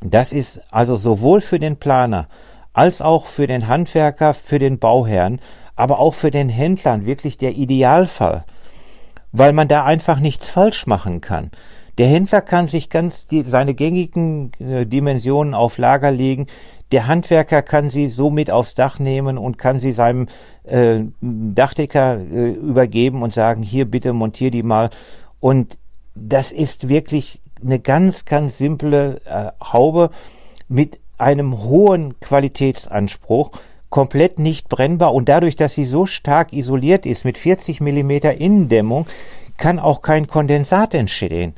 das 0.00 0.32
ist 0.32 0.60
also 0.70 0.96
sowohl 0.96 1.40
für 1.40 1.58
den 1.58 1.76
Planer 1.76 2.28
als 2.76 3.00
auch 3.00 3.24
für 3.24 3.46
den 3.46 3.68
Handwerker, 3.68 4.34
für 4.34 4.58
den 4.58 4.78
Bauherrn, 4.78 5.40
aber 5.76 5.98
auch 5.98 6.12
für 6.12 6.30
den 6.30 6.50
Händlern 6.50 7.06
wirklich 7.06 7.38
der 7.38 7.56
Idealfall, 7.56 8.44
weil 9.32 9.54
man 9.54 9.66
da 9.66 9.84
einfach 9.84 10.20
nichts 10.20 10.50
falsch 10.50 10.86
machen 10.86 11.22
kann. 11.22 11.50
Der 11.96 12.06
Händler 12.06 12.42
kann 12.42 12.68
sich 12.68 12.90
ganz 12.90 13.28
die, 13.28 13.44
seine 13.44 13.72
gängigen 13.72 14.52
äh, 14.58 14.84
Dimensionen 14.84 15.54
auf 15.54 15.78
Lager 15.78 16.10
legen. 16.10 16.48
Der 16.92 17.06
Handwerker 17.06 17.62
kann 17.62 17.88
sie 17.88 18.10
so 18.10 18.28
mit 18.28 18.50
aufs 18.50 18.74
Dach 18.74 18.98
nehmen 18.98 19.38
und 19.38 19.56
kann 19.56 19.80
sie 19.80 19.94
seinem 19.94 20.26
äh, 20.64 21.00
Dachdecker 21.22 22.18
äh, 22.18 22.50
übergeben 22.50 23.22
und 23.22 23.32
sagen, 23.32 23.62
hier 23.62 23.86
bitte 23.86 24.12
montier 24.12 24.50
die 24.50 24.62
mal. 24.62 24.90
Und 25.40 25.78
das 26.14 26.52
ist 26.52 26.90
wirklich 26.90 27.40
eine 27.64 27.80
ganz, 27.80 28.26
ganz 28.26 28.58
simple 28.58 29.22
äh, 29.24 29.50
Haube 29.64 30.10
mit 30.68 31.00
einem 31.18 31.62
hohen 31.62 32.18
Qualitätsanspruch, 32.20 33.50
komplett 33.90 34.38
nicht 34.38 34.68
brennbar 34.68 35.14
und 35.14 35.28
dadurch, 35.28 35.56
dass 35.56 35.74
sie 35.74 35.84
so 35.84 36.06
stark 36.06 36.52
isoliert 36.52 37.06
ist 37.06 37.24
mit 37.24 37.38
40 37.38 37.80
Millimeter 37.80 38.34
Innendämmung, 38.34 39.06
kann 39.56 39.78
auch 39.78 40.02
kein 40.02 40.26
Kondensat 40.26 40.94
entstehen. 40.94 41.54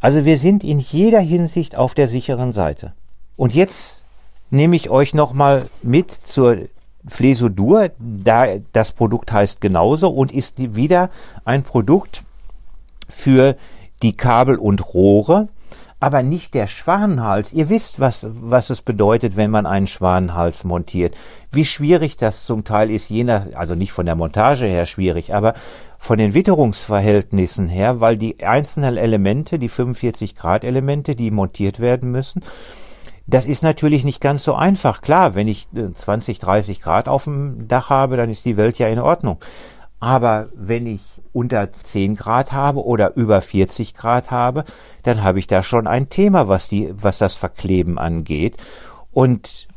Also 0.00 0.24
wir 0.24 0.36
sind 0.36 0.64
in 0.64 0.80
jeder 0.80 1.20
Hinsicht 1.20 1.76
auf 1.76 1.94
der 1.94 2.08
sicheren 2.08 2.50
Seite. 2.50 2.92
Und 3.36 3.54
jetzt 3.54 4.04
nehme 4.50 4.74
ich 4.76 4.90
euch 4.90 5.14
nochmal 5.14 5.64
mit 5.82 6.10
zur 6.10 6.58
Flesodur, 7.06 7.90
da 7.98 8.46
das 8.72 8.92
Produkt 8.92 9.32
heißt 9.32 9.60
genauso 9.60 10.10
und 10.10 10.32
ist 10.32 10.74
wieder 10.74 11.10
ein 11.44 11.62
Produkt 11.62 12.22
für 13.08 13.56
die 14.02 14.16
Kabel 14.16 14.56
und 14.56 14.94
Rohre 14.94 15.48
aber 16.02 16.24
nicht 16.24 16.54
der 16.54 16.66
Schwanenhals. 16.66 17.52
Ihr 17.52 17.68
wisst, 17.68 18.00
was, 18.00 18.26
was 18.28 18.70
es 18.70 18.82
bedeutet, 18.82 19.36
wenn 19.36 19.52
man 19.52 19.66
einen 19.66 19.86
Schwanenhals 19.86 20.64
montiert. 20.64 21.16
Wie 21.52 21.64
schwierig 21.64 22.16
das 22.16 22.44
zum 22.44 22.64
Teil 22.64 22.90
ist, 22.90 23.08
je 23.08 23.22
nach, 23.22 23.46
also 23.54 23.76
nicht 23.76 23.92
von 23.92 24.04
der 24.04 24.16
Montage 24.16 24.66
her 24.66 24.84
schwierig, 24.84 25.32
aber 25.32 25.54
von 25.98 26.18
den 26.18 26.34
Witterungsverhältnissen 26.34 27.68
her, 27.68 28.00
weil 28.00 28.16
die 28.16 28.44
einzelnen 28.44 28.96
Elemente, 28.96 29.60
die 29.60 29.68
45 29.68 30.34
Grad 30.34 30.64
Elemente, 30.64 31.14
die 31.14 31.30
montiert 31.30 31.78
werden 31.78 32.10
müssen, 32.10 32.42
das 33.28 33.46
ist 33.46 33.62
natürlich 33.62 34.04
nicht 34.04 34.20
ganz 34.20 34.42
so 34.42 34.54
einfach. 34.56 35.02
Klar, 35.02 35.36
wenn 35.36 35.46
ich 35.46 35.68
20, 35.70 36.38
äh, 36.38 36.40
30 36.40 36.80
Grad 36.80 37.06
auf 37.06 37.24
dem 37.24 37.68
Dach 37.68 37.90
habe, 37.90 38.16
dann 38.16 38.28
ist 38.28 38.44
die 38.44 38.56
Welt 38.56 38.80
ja 38.80 38.88
in 38.88 38.98
Ordnung. 38.98 39.38
Aber 40.02 40.48
wenn 40.56 40.88
ich 40.88 41.00
unter 41.32 41.72
10 41.72 42.16
Grad 42.16 42.50
habe 42.50 42.84
oder 42.84 43.14
über 43.14 43.40
40 43.40 43.94
Grad 43.94 44.32
habe, 44.32 44.64
dann 45.04 45.22
habe 45.22 45.38
ich 45.38 45.46
da 45.46 45.62
schon 45.62 45.86
ein 45.86 46.08
Thema, 46.08 46.48
was 46.48 46.68
die, 46.68 46.92
was 46.92 47.18
das 47.18 47.36
Verkleben 47.36 48.00
angeht. 48.00 48.56
Und 49.12 49.68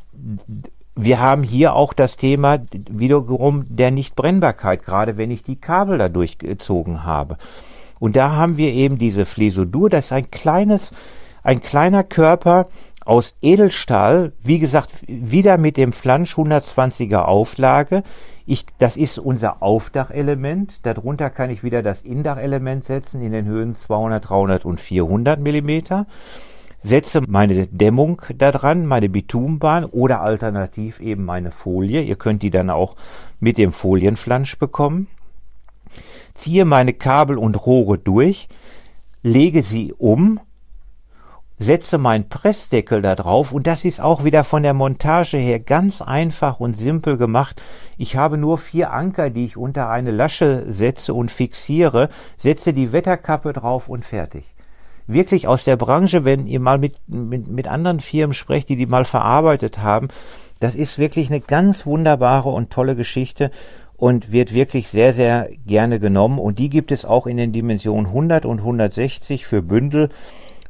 wir 0.95 1.19
haben 1.19 1.43
hier 1.43 1.75
auch 1.75 1.93
das 1.93 2.17
Thema 2.17 2.57
wiederum 2.89 3.67
der 3.69 3.91
Nichtbrennbarkeit, 3.91 4.83
gerade 4.83 5.17
wenn 5.17 5.29
ich 5.29 5.43
die 5.43 5.57
Kabel 5.57 5.99
da 5.99 6.09
durchgezogen 6.09 7.03
habe. 7.03 7.37
Und 7.99 8.15
da 8.15 8.31
haben 8.31 8.57
wir 8.57 8.73
eben 8.73 8.97
diese 8.97 9.27
Flesodur, 9.27 9.91
das 9.91 10.05
ist 10.05 10.11
ein 10.11 10.31
kleines, 10.31 10.95
ein 11.43 11.61
kleiner 11.61 12.03
Körper, 12.03 12.65
aus 13.05 13.35
Edelstahl, 13.41 14.33
wie 14.41 14.59
gesagt, 14.59 14.91
wieder 15.07 15.57
mit 15.57 15.77
dem 15.77 15.93
Flansch 15.93 16.35
120er 16.35 17.19
Auflage. 17.19 18.01
Ich, 18.47 18.65
das 18.79 18.97
ist 18.97 19.19
unser 19.19 19.61
Aufdachelement. 19.61 20.85
Darunter 20.85 21.29
kann 21.29 21.51
ich 21.51 21.63
wieder 21.63 21.83
das 21.83 22.01
Indachelement 22.01 22.83
setzen 22.83 23.21
in 23.21 23.31
den 23.31 23.45
Höhen 23.45 23.75
200, 23.75 24.27
300 24.29 24.65
und 24.65 24.79
400 24.79 25.39
Millimeter. 25.39 26.07
Setze 26.79 27.21
meine 27.27 27.67
Dämmung 27.67 28.21
da 28.37 28.51
dran, 28.51 28.85
meine 28.85 29.09
Bitumenbahn 29.09 29.85
oder 29.85 30.21
alternativ 30.21 30.99
eben 30.99 31.25
meine 31.25 31.51
Folie. 31.51 32.01
Ihr 32.01 32.15
könnt 32.15 32.43
die 32.43 32.51
dann 32.51 32.69
auch 32.69 32.95
mit 33.39 33.57
dem 33.57 33.71
Folienflansch 33.71 34.57
bekommen. 34.57 35.07
Ziehe 36.33 36.65
meine 36.65 36.93
Kabel 36.93 37.37
und 37.37 37.65
Rohre 37.65 37.97
durch, 37.97 38.49
lege 39.23 39.61
sie 39.61 39.93
um 39.93 40.39
setze 41.57 41.97
meinen 41.97 42.27
Pressdeckel 42.27 43.01
da 43.01 43.15
drauf 43.15 43.51
und 43.51 43.67
das 43.67 43.85
ist 43.85 44.01
auch 44.01 44.23
wieder 44.23 44.43
von 44.43 44.63
der 44.63 44.73
Montage 44.73 45.37
her 45.37 45.59
ganz 45.59 46.01
einfach 46.01 46.59
und 46.59 46.77
simpel 46.77 47.17
gemacht. 47.17 47.61
Ich 47.97 48.17
habe 48.17 48.37
nur 48.37 48.57
vier 48.57 48.91
Anker, 48.91 49.29
die 49.29 49.45
ich 49.45 49.57
unter 49.57 49.89
eine 49.89 50.11
Lasche 50.11 50.65
setze 50.67 51.13
und 51.13 51.31
fixiere, 51.31 52.09
setze 52.35 52.73
die 52.73 52.91
Wetterkappe 52.91 53.53
drauf 53.53 53.87
und 53.87 54.05
fertig. 54.05 54.45
Wirklich 55.07 55.47
aus 55.47 55.63
der 55.63 55.77
Branche, 55.77 56.25
wenn 56.25 56.47
ihr 56.47 56.59
mal 56.59 56.79
mit, 56.79 56.95
mit, 57.07 57.47
mit 57.47 57.67
anderen 57.67 57.99
Firmen 57.99 58.33
sprecht, 58.33 58.69
die 58.69 58.75
die 58.75 58.87
mal 58.87 59.05
verarbeitet 59.05 59.77
haben, 59.77 60.07
das 60.59 60.75
ist 60.75 60.97
wirklich 60.97 61.29
eine 61.29 61.41
ganz 61.41 61.85
wunderbare 61.85 62.49
und 62.49 62.71
tolle 62.71 62.95
Geschichte 62.95 63.51
und 63.97 64.31
wird 64.31 64.53
wirklich 64.53 64.89
sehr, 64.89 65.13
sehr 65.13 65.49
gerne 65.65 65.99
genommen. 65.99 66.39
Und 66.39 66.59
die 66.59 66.69
gibt 66.69 66.91
es 66.91 67.05
auch 67.05 67.27
in 67.27 67.37
den 67.37 67.51
Dimensionen 67.51 68.07
100 68.07 68.45
und 68.45 68.59
160 68.59 69.45
für 69.45 69.61
Bündel 69.61 70.09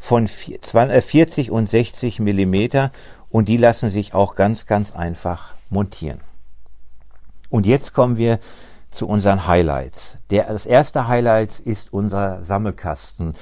von 0.05 0.27
40 0.27 1.47
äh, 1.47 1.49
und 1.49 1.67
60 1.67 2.19
Millimeter 2.19 2.91
und 3.29 3.47
die 3.47 3.57
lassen 3.57 3.89
sich 3.89 4.13
auch 4.13 4.35
ganz, 4.35 4.67
ganz 4.67 4.91
einfach 4.95 5.55
montieren. 5.71 6.19
Und 7.49 7.65
jetzt 7.65 7.93
kommen 7.93 8.15
wir 8.17 8.37
zu 8.91 9.07
unseren 9.07 9.47
Highlights. 9.47 10.19
Der, 10.29 10.43
das 10.43 10.67
erste 10.67 11.07
Highlight 11.07 11.59
ist 11.59 11.91
unser 11.91 12.43
Sammelkasten 12.43 13.33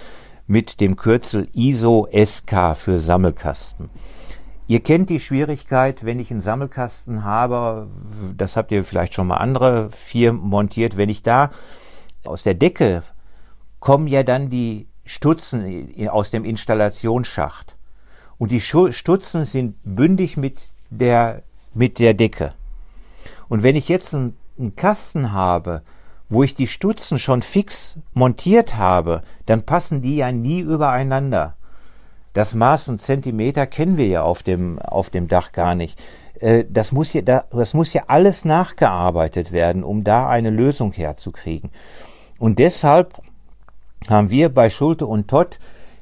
mit 0.48 0.80
dem 0.80 0.96
Kürzel 0.96 1.50
ISO 1.54 2.08
SK 2.14 2.78
für 2.78 2.98
Sammelkasten. 2.98 3.90
Ihr 4.66 4.80
kennt 4.80 5.10
die 5.10 5.20
Schwierigkeit, 5.20 6.06
wenn 6.06 6.22
ich 6.22 6.32
einen 6.32 6.40
Sammelkasten 6.40 7.26
habe, 7.26 7.90
das 8.38 8.56
habt 8.56 8.72
ihr 8.72 8.86
vielleicht 8.86 9.16
schon 9.16 9.28
mal 9.28 9.38
andere 9.38 9.90
Firmen 9.90 10.42
montiert, 10.42 10.96
wenn 10.96 11.10
ich 11.10 11.24
da 11.24 11.52
aus 12.24 12.44
der 12.44 12.54
Decke 12.54 13.04
kommen 13.82 14.08
ja 14.08 14.24
dann 14.24 14.50
die 14.50 14.88
Stutzen 15.06 16.10
aus 16.10 16.32
dem 16.32 16.46
Installationsschacht. 16.46 17.76
Und 18.38 18.52
die 18.52 18.62
Stutzen 18.62 19.46
sind 19.46 19.76
bündig 19.84 20.38
mit 20.38 20.70
der, 20.90 21.44
mit 21.74 22.00
der 22.00 22.14
Decke. 22.14 22.54
Und 23.50 23.64
wenn 23.64 23.76
ich 23.76 23.90
jetzt 23.90 24.14
einen, 24.16 24.36
Kasten 24.76 25.32
habe, 25.32 25.82
wo 26.30 26.44
ich 26.44 26.56
die 26.56 26.68
Stutzen 26.68 27.20
schon 27.20 27.42
fix 27.42 27.98
montiert 28.14 28.78
habe, 28.78 29.24
dann 29.46 29.64
passen 29.64 30.02
die 30.02 30.16
ja 30.18 30.32
nie 30.32 30.60
übereinander. 30.60 31.56
Das 32.34 32.56
Maß 32.56 32.88
und 32.90 33.00
Zentimeter 33.00 33.68
kennen 33.68 33.98
wir 33.98 34.08
ja 34.08 34.24
auf 34.24 34.44
dem, 34.44 34.80
auf 34.80 35.10
dem 35.10 35.28
Dach 35.28 35.52
gar 35.52 35.76
nicht. 35.76 36.02
Äh, 36.40 36.66
das 36.70 36.92
muss, 36.92 37.14
ja, 37.14 37.22
das 37.22 37.74
muss 37.74 37.94
ja 37.94 38.04
alles 38.08 38.46
nachgearbeitet 38.46 39.52
werden, 39.52 39.84
um 39.84 40.04
da 40.04 40.28
eine 40.28 40.50
Lösung 40.50 40.92
herzukriegen. 40.92 41.70
Und 42.40 42.60
deshalb 42.60 43.22
haben 44.10 44.30
wir 44.30 44.50
bei 44.50 44.70
Schulte 44.70 45.06
und 45.06 45.28
Todd 45.28 45.60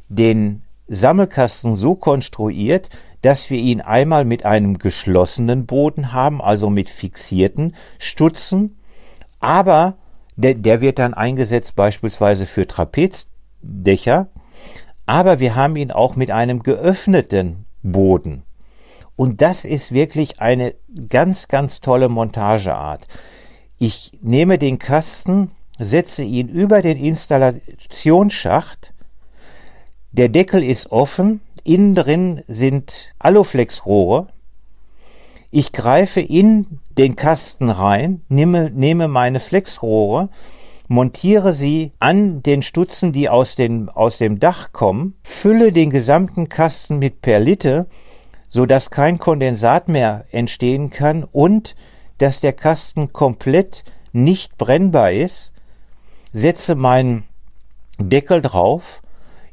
den 0.10 0.64
Sammelkasten 0.88 1.76
so 1.76 1.96
konstruiert, 1.96 2.90
dass 3.22 3.50
wir 3.50 3.60
ihn 3.60 3.82
einmal 3.82 4.26
mit 4.26 4.46
einem 4.46 4.78
geschlossenen 4.78 5.66
Boden 5.66 6.12
haben, 6.12 6.42
also 6.42 6.70
mit 6.70 6.90
fixierten 6.90 7.76
Stutzen, 7.98 8.78
aber 9.40 9.98
der, 10.36 10.56
der 10.56 10.82
wird 10.82 11.00
dann 11.00 11.14
eingesetzt 11.14 11.76
beispielsweise 11.76 12.46
für 12.46 12.68
Trapezdächer, 12.68 14.30
aber 15.06 15.40
wir 15.40 15.56
haben 15.56 15.76
ihn 15.76 15.92
auch 15.92 16.16
mit 16.16 16.32
einem 16.32 16.64
geöffneten 16.64 17.66
Boden. 17.84 18.44
Und 19.16 19.42
das 19.42 19.66
ist 19.66 19.92
wirklich 19.92 20.40
eine 20.40 20.74
ganz, 21.10 21.48
ganz 21.48 21.80
tolle 21.80 22.10
Montageart. 22.10 23.08
Ich 23.78 24.18
nehme 24.22 24.58
den 24.58 24.80
Kasten 24.80 25.52
setze 25.82 26.24
ihn 26.24 26.48
über 26.48 26.82
den 26.82 26.98
Installationsschacht. 26.98 28.94
Der 30.12 30.30
Deckel 30.30 30.64
ist 30.64 30.92
offen, 30.92 31.42
innen 31.64 31.96
drin 31.96 32.44
sind 32.48 33.14
Aluflexrohre. 33.20 34.28
Ich 35.50 35.72
greife 35.72 36.22
in 36.22 36.80
den 36.98 37.16
Kasten 37.16 37.70
rein, 37.70 38.22
nehme, 38.30 38.70
nehme 38.70 39.08
meine 39.08 39.40
Flexrohre, 39.40 40.30
montiere 40.88 41.52
sie 41.52 41.94
an 42.00 42.44
den 42.44 42.62
Stutzen, 42.62 43.12
die 43.12 43.28
aus, 43.28 43.56
den, 43.56 43.90
aus 43.90 44.18
dem 44.18 44.40
Dach 44.40 44.72
kommen, 44.72 45.16
fülle 45.24 45.72
den 45.72 45.90
gesamten 45.90 46.48
Kasten 46.48 47.00
mit 47.00 47.22
Perlite, 47.22 47.88
so 48.50 48.66
dass 48.66 48.92
kein 48.92 49.18
Kondensat 49.18 49.88
mehr 49.88 50.26
entstehen 50.32 50.90
kann 50.90 51.24
und 51.24 51.76
dass 52.18 52.40
der 52.40 52.54
Kasten 52.54 53.14
komplett 53.14 53.84
nicht 54.12 54.58
brennbar 54.58 55.12
ist, 55.12 55.54
setze 56.32 56.76
meinen 56.76 57.24
Deckel 57.98 58.42
drauf, 58.42 59.02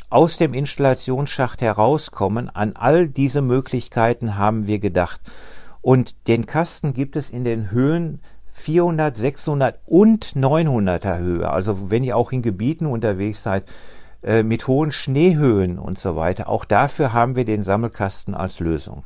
aus 0.10 0.38
dem 0.38 0.56
Installationsschacht 0.56 1.62
herauskommen. 1.62 2.50
An 2.50 2.76
all 2.76 3.08
diese 3.08 3.42
Möglichkeiten 3.42 4.36
haben 4.36 4.66
wir 4.66 4.80
gedacht. 4.80 5.22
Und 5.84 6.28
den 6.28 6.48
Kasten 6.48 6.96
gibt 6.96 7.18
es 7.18 7.30
in 7.30 7.44
den 7.44 7.70
Höhen 7.70 8.20
400, 8.58 9.15
600 9.15 9.80
und 9.86 10.28
900er 10.34 11.20
Höhe. 11.20 11.50
Also 11.50 11.91
wenn 11.91 12.04
ihr 12.04 12.15
auch 12.15 12.32
in 12.32 12.41
Gebieten 12.41 12.86
unterwegs 12.86 13.44
seid 13.44 13.65
äh, 14.24 14.44
mit 14.44 14.68
hohen 14.68 14.91
Schneehöhen 14.91 15.78
und 15.78 16.00
so 16.00 16.15
weiter, 16.15 16.48
auch 16.48 16.63
dafür 16.63 17.12
haben 17.12 17.36
wir 17.36 17.44
den 17.44 17.63
Sammelkasten 17.63 18.34
als 18.34 18.62
Lösung. 18.62 19.06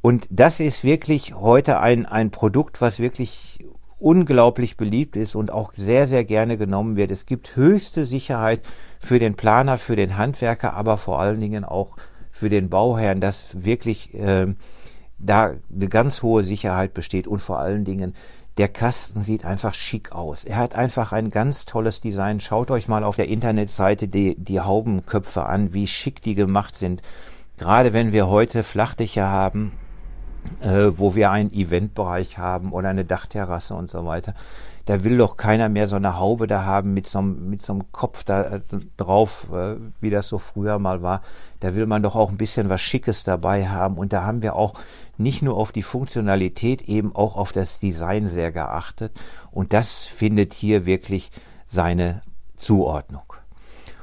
Und 0.00 0.26
das 0.30 0.60
ist 0.60 0.82
wirklich 0.82 1.34
heute 1.34 1.78
ein, 1.78 2.06
ein 2.06 2.30
Produkt, 2.30 2.80
was 2.80 2.98
wirklich 2.98 3.64
unglaublich 3.98 4.76
beliebt 4.76 5.14
ist 5.14 5.36
und 5.36 5.52
auch 5.52 5.74
sehr, 5.74 6.06
sehr 6.06 6.24
gerne 6.24 6.56
genommen 6.56 6.96
wird. 6.96 7.10
Es 7.10 7.26
gibt 7.26 7.54
höchste 7.54 8.06
Sicherheit 8.06 8.62
für 8.98 9.18
den 9.18 9.34
Planer, 9.34 9.76
für 9.76 9.94
den 9.94 10.16
Handwerker, 10.16 10.72
aber 10.72 10.96
vor 10.96 11.20
allen 11.20 11.38
Dingen 11.38 11.64
auch 11.64 11.96
für 12.32 12.48
den 12.48 12.70
Bauherrn, 12.70 13.20
dass 13.20 13.64
wirklich 13.64 14.14
äh, 14.14 14.54
da 15.22 15.54
eine 15.74 15.88
ganz 15.88 16.22
hohe 16.22 16.44
Sicherheit 16.44 16.94
besteht 16.94 17.26
und 17.26 17.40
vor 17.40 17.58
allen 17.58 17.84
Dingen 17.84 18.14
der 18.58 18.68
Kasten 18.68 19.22
sieht 19.22 19.46
einfach 19.46 19.72
schick 19.72 20.12
aus. 20.12 20.44
Er 20.44 20.56
hat 20.56 20.74
einfach 20.74 21.12
ein 21.12 21.30
ganz 21.30 21.64
tolles 21.64 22.02
Design. 22.02 22.38
Schaut 22.38 22.70
euch 22.70 22.86
mal 22.86 23.02
auf 23.02 23.16
der 23.16 23.28
Internetseite 23.28 24.08
die, 24.08 24.34
die 24.36 24.60
Haubenköpfe 24.60 25.46
an, 25.46 25.72
wie 25.72 25.86
schick 25.86 26.20
die 26.20 26.34
gemacht 26.34 26.76
sind. 26.76 27.00
Gerade 27.56 27.94
wenn 27.94 28.12
wir 28.12 28.28
heute 28.28 28.62
Flachdächer 28.62 29.28
haben, 29.28 29.72
äh, 30.60 30.90
wo 30.96 31.14
wir 31.14 31.30
einen 31.30 31.52
Eventbereich 31.52 32.38
haben 32.38 32.72
oder 32.72 32.88
eine 32.88 33.04
Dachterrasse 33.04 33.74
und 33.74 33.90
so 33.90 34.04
weiter. 34.04 34.34
Da 34.84 35.04
will 35.04 35.16
doch 35.16 35.36
keiner 35.36 35.68
mehr 35.68 35.86
so 35.86 35.94
eine 35.94 36.18
Haube 36.18 36.48
da 36.48 36.64
haben 36.64 36.92
mit 36.92 37.06
so 37.06 37.20
einem, 37.20 37.48
mit 37.48 37.62
so 37.62 37.72
einem 37.72 37.92
Kopf 37.92 38.24
da 38.24 38.42
äh, 38.42 38.60
drauf, 38.96 39.46
äh, 39.52 39.76
wie 40.00 40.10
das 40.10 40.28
so 40.28 40.38
früher 40.38 40.78
mal 40.78 41.02
war. 41.02 41.22
Da 41.60 41.76
will 41.76 41.86
man 41.86 42.02
doch 42.02 42.16
auch 42.16 42.30
ein 42.30 42.36
bisschen 42.36 42.68
was 42.68 42.80
Schickes 42.80 43.22
dabei 43.22 43.68
haben. 43.68 43.96
Und 43.96 44.12
da 44.12 44.24
haben 44.24 44.42
wir 44.42 44.56
auch 44.56 44.74
nicht 45.22 45.42
nur 45.42 45.56
auf 45.56 45.72
die 45.72 45.82
Funktionalität, 45.82 46.82
eben 46.82 47.14
auch 47.14 47.36
auf 47.36 47.52
das 47.52 47.78
Design 47.78 48.28
sehr 48.28 48.52
geachtet. 48.52 49.18
Und 49.50 49.72
das 49.72 50.04
findet 50.04 50.54
hier 50.54 50.86
wirklich 50.86 51.30
seine 51.66 52.22
Zuordnung. 52.56 53.32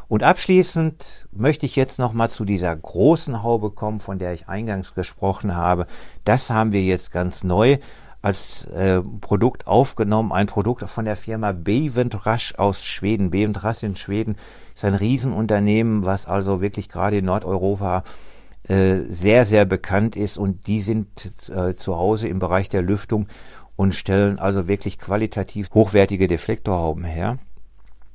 Und 0.08 0.24
abschließend 0.24 1.28
möchte 1.32 1.68
ich 1.68 1.76
jetzt 1.76 2.00
noch 2.00 2.14
mal 2.14 2.30
zu 2.30 2.44
dieser 2.44 2.76
großen 2.76 3.44
Haube 3.44 3.70
kommen, 3.70 4.00
von 4.00 4.18
der 4.18 4.34
ich 4.34 4.50
eingangs 4.50 4.96
gesprochen 4.96 5.56
habe. 5.56 5.86
Das 6.26 6.50
haben 6.50 6.72
wir 6.72 6.82
jetzt 6.82 7.12
ganz 7.12 7.44
neu 7.44 7.78
als 8.22 8.66
äh, 8.66 9.02
Produkt 9.22 9.68
aufgenommen, 9.68 10.32
ein 10.32 10.48
Produkt 10.48 10.90
von 10.90 11.06
der 11.06 11.16
Firma 11.16 11.52
Beventrasch 11.52 12.56
aus 12.56 12.84
Schweden. 12.84 13.30
Beventrasch 13.30 13.84
in 13.84 13.96
Schweden 13.96 14.36
ist 14.76 14.84
ein 14.84 14.96
Riesenunternehmen, 14.96 16.06
was 16.06 16.26
also 16.26 16.60
wirklich 16.60 16.90
gerade 16.90 17.20
in 17.20 17.26
Nordeuropa 17.26 18.04
äh, 18.70 19.06
sehr, 19.10 19.46
sehr 19.46 19.66
bekannt 19.66 20.16
ist 20.16 20.38
und 20.38 20.68
die 20.68 20.80
sind 20.80 21.34
äh, 21.50 21.76
zu 21.76 21.98
Hause 21.98 22.28
im 22.28 22.38
Bereich 22.38 22.70
der 22.70 22.84
Lüftung 22.84 23.28
und 23.76 23.96
stellen 23.96 24.38
also 24.38 24.68
wirklich 24.68 25.00
qualitativ 25.00 25.70
hochwertige 25.74 26.28
Deflektorhauben 26.28 27.04
her. 27.04 27.40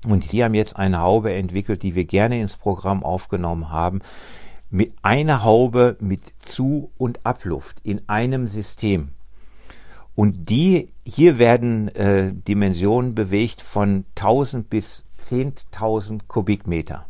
Und 0.06 0.30
die 0.30 0.44
haben 0.44 0.54
jetzt 0.54 0.76
eine 0.76 1.00
Haube 1.00 1.32
entwickelt, 1.32 1.82
die 1.82 1.96
wir 1.96 2.04
gerne 2.04 2.40
ins 2.40 2.56
Programm 2.56 3.02
aufgenommen 3.02 3.70
haben. 3.70 4.00
Mit 4.70 4.94
einer 5.02 5.42
Haube 5.42 5.96
mit 6.00 6.20
Zu- 6.40 6.90
und 6.98 7.26
Abluft 7.26 7.78
in 7.82 8.08
einem 8.08 8.46
System. 8.46 9.08
Und 10.14 10.50
die, 10.50 10.86
hier 11.04 11.38
werden 11.38 11.88
äh, 11.96 12.32
Dimensionen 12.32 13.14
bewegt 13.16 13.60
von 13.60 14.04
1000 14.16 14.70
bis 14.70 15.04
10.000 15.20 16.20
Kubikmeter. 16.28 17.06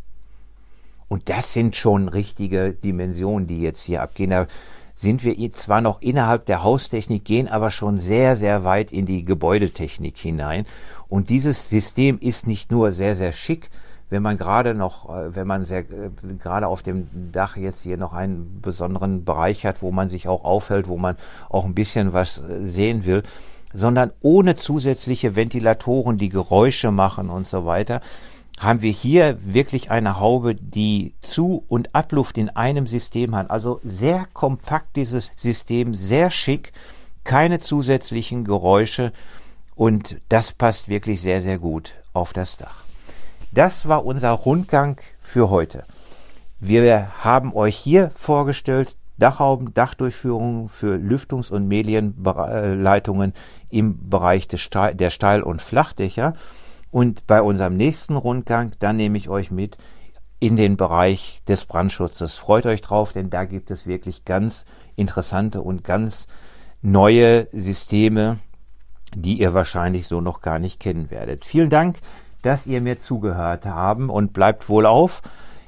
Und 1.14 1.28
das 1.28 1.52
sind 1.52 1.76
schon 1.76 2.08
richtige 2.08 2.72
Dimensionen, 2.72 3.46
die 3.46 3.60
jetzt 3.60 3.84
hier 3.84 4.02
abgehen. 4.02 4.30
Da 4.30 4.48
sind 4.96 5.22
wir 5.22 5.52
zwar 5.52 5.80
noch 5.80 6.02
innerhalb 6.02 6.44
der 6.46 6.64
Haustechnik, 6.64 7.24
gehen 7.24 7.46
aber 7.46 7.70
schon 7.70 7.98
sehr, 7.98 8.34
sehr 8.34 8.64
weit 8.64 8.90
in 8.90 9.06
die 9.06 9.24
Gebäudetechnik 9.24 10.18
hinein. 10.18 10.64
Und 11.08 11.30
dieses 11.30 11.70
System 11.70 12.18
ist 12.18 12.48
nicht 12.48 12.72
nur 12.72 12.90
sehr, 12.90 13.14
sehr 13.14 13.32
schick, 13.32 13.70
wenn 14.10 14.24
man 14.24 14.36
gerade 14.36 14.74
noch, 14.74 15.08
äh, 15.08 15.36
wenn 15.36 15.46
man 15.46 15.64
sehr, 15.64 15.82
äh, 15.82 16.10
gerade 16.42 16.66
auf 16.66 16.82
dem 16.82 17.06
Dach 17.30 17.56
jetzt 17.56 17.84
hier 17.84 17.96
noch 17.96 18.12
einen 18.12 18.60
besonderen 18.60 19.24
Bereich 19.24 19.64
hat, 19.64 19.82
wo 19.82 19.92
man 19.92 20.08
sich 20.08 20.26
auch 20.26 20.42
aufhält, 20.42 20.88
wo 20.88 20.96
man 20.96 21.14
auch 21.48 21.64
ein 21.64 21.76
bisschen 21.76 22.12
was 22.12 22.38
äh, 22.38 22.66
sehen 22.66 23.06
will, 23.06 23.22
sondern 23.72 24.10
ohne 24.20 24.56
zusätzliche 24.56 25.36
Ventilatoren, 25.36 26.18
die 26.18 26.28
Geräusche 26.28 26.90
machen 26.90 27.30
und 27.30 27.46
so 27.46 27.66
weiter, 27.66 28.00
haben 28.60 28.82
wir 28.82 28.92
hier 28.92 29.38
wirklich 29.42 29.90
eine 29.90 30.20
Haube, 30.20 30.54
die 30.54 31.14
Zu- 31.20 31.64
und 31.68 31.94
Abluft 31.94 32.38
in 32.38 32.50
einem 32.50 32.86
System 32.86 33.34
hat. 33.34 33.50
Also 33.50 33.80
sehr 33.84 34.26
kompakt 34.32 34.96
dieses 34.96 35.32
System, 35.36 35.94
sehr 35.94 36.30
schick, 36.30 36.72
keine 37.24 37.58
zusätzlichen 37.58 38.44
Geräusche 38.44 39.12
und 39.74 40.16
das 40.28 40.52
passt 40.52 40.88
wirklich 40.88 41.20
sehr, 41.20 41.40
sehr 41.40 41.58
gut 41.58 41.94
auf 42.12 42.32
das 42.32 42.56
Dach. 42.56 42.84
Das 43.52 43.88
war 43.88 44.04
unser 44.04 44.30
Rundgang 44.30 44.98
für 45.20 45.50
heute. 45.50 45.84
Wir 46.60 47.08
haben 47.24 47.54
euch 47.54 47.76
hier 47.76 48.10
vorgestellt 48.14 48.96
Dachhauben, 49.16 49.72
Dachdurchführungen 49.74 50.68
für 50.68 50.96
Lüftungs- 50.96 51.52
und 51.52 51.68
Medienleitungen 51.68 53.32
im 53.70 54.08
Bereich 54.10 54.48
der 54.48 55.10
Steil- 55.10 55.42
und 55.42 55.62
Flachdächer. 55.62 56.34
Und 56.94 57.26
bei 57.26 57.42
unserem 57.42 57.76
nächsten 57.76 58.14
Rundgang, 58.14 58.70
dann 58.78 58.98
nehme 58.98 59.18
ich 59.18 59.28
euch 59.28 59.50
mit 59.50 59.78
in 60.38 60.54
den 60.56 60.76
Bereich 60.76 61.42
des 61.48 61.64
Brandschutzes. 61.64 62.36
Freut 62.36 62.66
euch 62.66 62.82
drauf, 62.82 63.12
denn 63.12 63.30
da 63.30 63.46
gibt 63.46 63.72
es 63.72 63.88
wirklich 63.88 64.24
ganz 64.24 64.64
interessante 64.94 65.60
und 65.60 65.82
ganz 65.82 66.28
neue 66.82 67.48
Systeme, 67.52 68.38
die 69.12 69.40
ihr 69.40 69.54
wahrscheinlich 69.54 70.06
so 70.06 70.20
noch 70.20 70.40
gar 70.40 70.60
nicht 70.60 70.78
kennen 70.78 71.10
werdet. 71.10 71.44
Vielen 71.44 71.68
Dank, 71.68 71.96
dass 72.42 72.68
ihr 72.68 72.80
mir 72.80 73.00
zugehört 73.00 73.66
haben 73.66 74.08
und 74.08 74.32
bleibt 74.32 74.68
wohl 74.68 74.86
auf. 74.86 75.22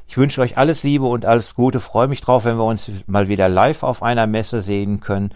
Ich 0.06 0.16
wünsche 0.16 0.40
euch 0.42 0.58
alles 0.58 0.84
Liebe 0.84 1.06
und 1.06 1.24
alles 1.24 1.56
Gute. 1.56 1.80
Freue 1.80 2.06
mich 2.06 2.20
drauf, 2.20 2.44
wenn 2.44 2.56
wir 2.56 2.66
uns 2.66 2.88
mal 3.08 3.26
wieder 3.26 3.48
live 3.48 3.82
auf 3.82 4.00
einer 4.00 4.28
Messe 4.28 4.60
sehen 4.60 5.00
können. 5.00 5.30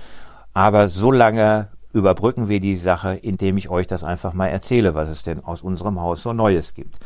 Aber 0.55 0.87
so 0.87 1.11
lange 1.11 1.69
überbrücken 1.93 2.49
wir 2.49 2.61
die 2.61 2.77
Sache, 2.77 3.15
indem 3.15 3.57
ich 3.57 3.69
euch 3.69 3.87
das 3.87 4.05
einfach 4.05 4.33
mal 4.33 4.49
erzähle, 4.49 4.95
was 4.95 5.11
es 5.11 5.23
denn 5.23 5.43
aus 5.45 5.63
unserem 5.63 6.01
Haus 6.01 6.23
so 6.23 6.33
Neues 6.33 6.75
gibt. 6.75 6.99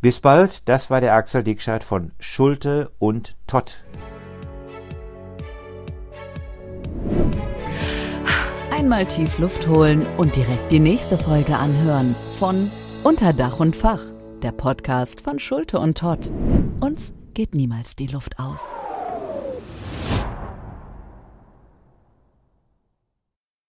Bis 0.00 0.20
bald, 0.20 0.68
das 0.68 0.90
war 0.90 1.00
der 1.00 1.14
Axel 1.14 1.42
Dickscheid 1.42 1.82
von 1.82 2.12
Schulte 2.20 2.92
und 2.98 3.36
Tott. 3.46 3.82
Einmal 8.70 9.06
tief 9.06 9.38
Luft 9.38 9.66
holen 9.66 10.06
und 10.18 10.36
direkt 10.36 10.70
die 10.70 10.78
nächste 10.78 11.18
Folge 11.18 11.56
anhören 11.56 12.14
von 12.38 12.70
Unter 13.02 13.32
Dach 13.32 13.58
und 13.58 13.74
Fach, 13.74 14.02
der 14.42 14.52
Podcast 14.52 15.20
von 15.20 15.40
Schulte 15.40 15.80
und 15.80 15.98
Tott. 15.98 16.30
Uns 16.78 17.12
geht 17.34 17.56
niemals 17.56 17.96
die 17.96 18.06
Luft 18.06 18.38
aus. 18.38 18.60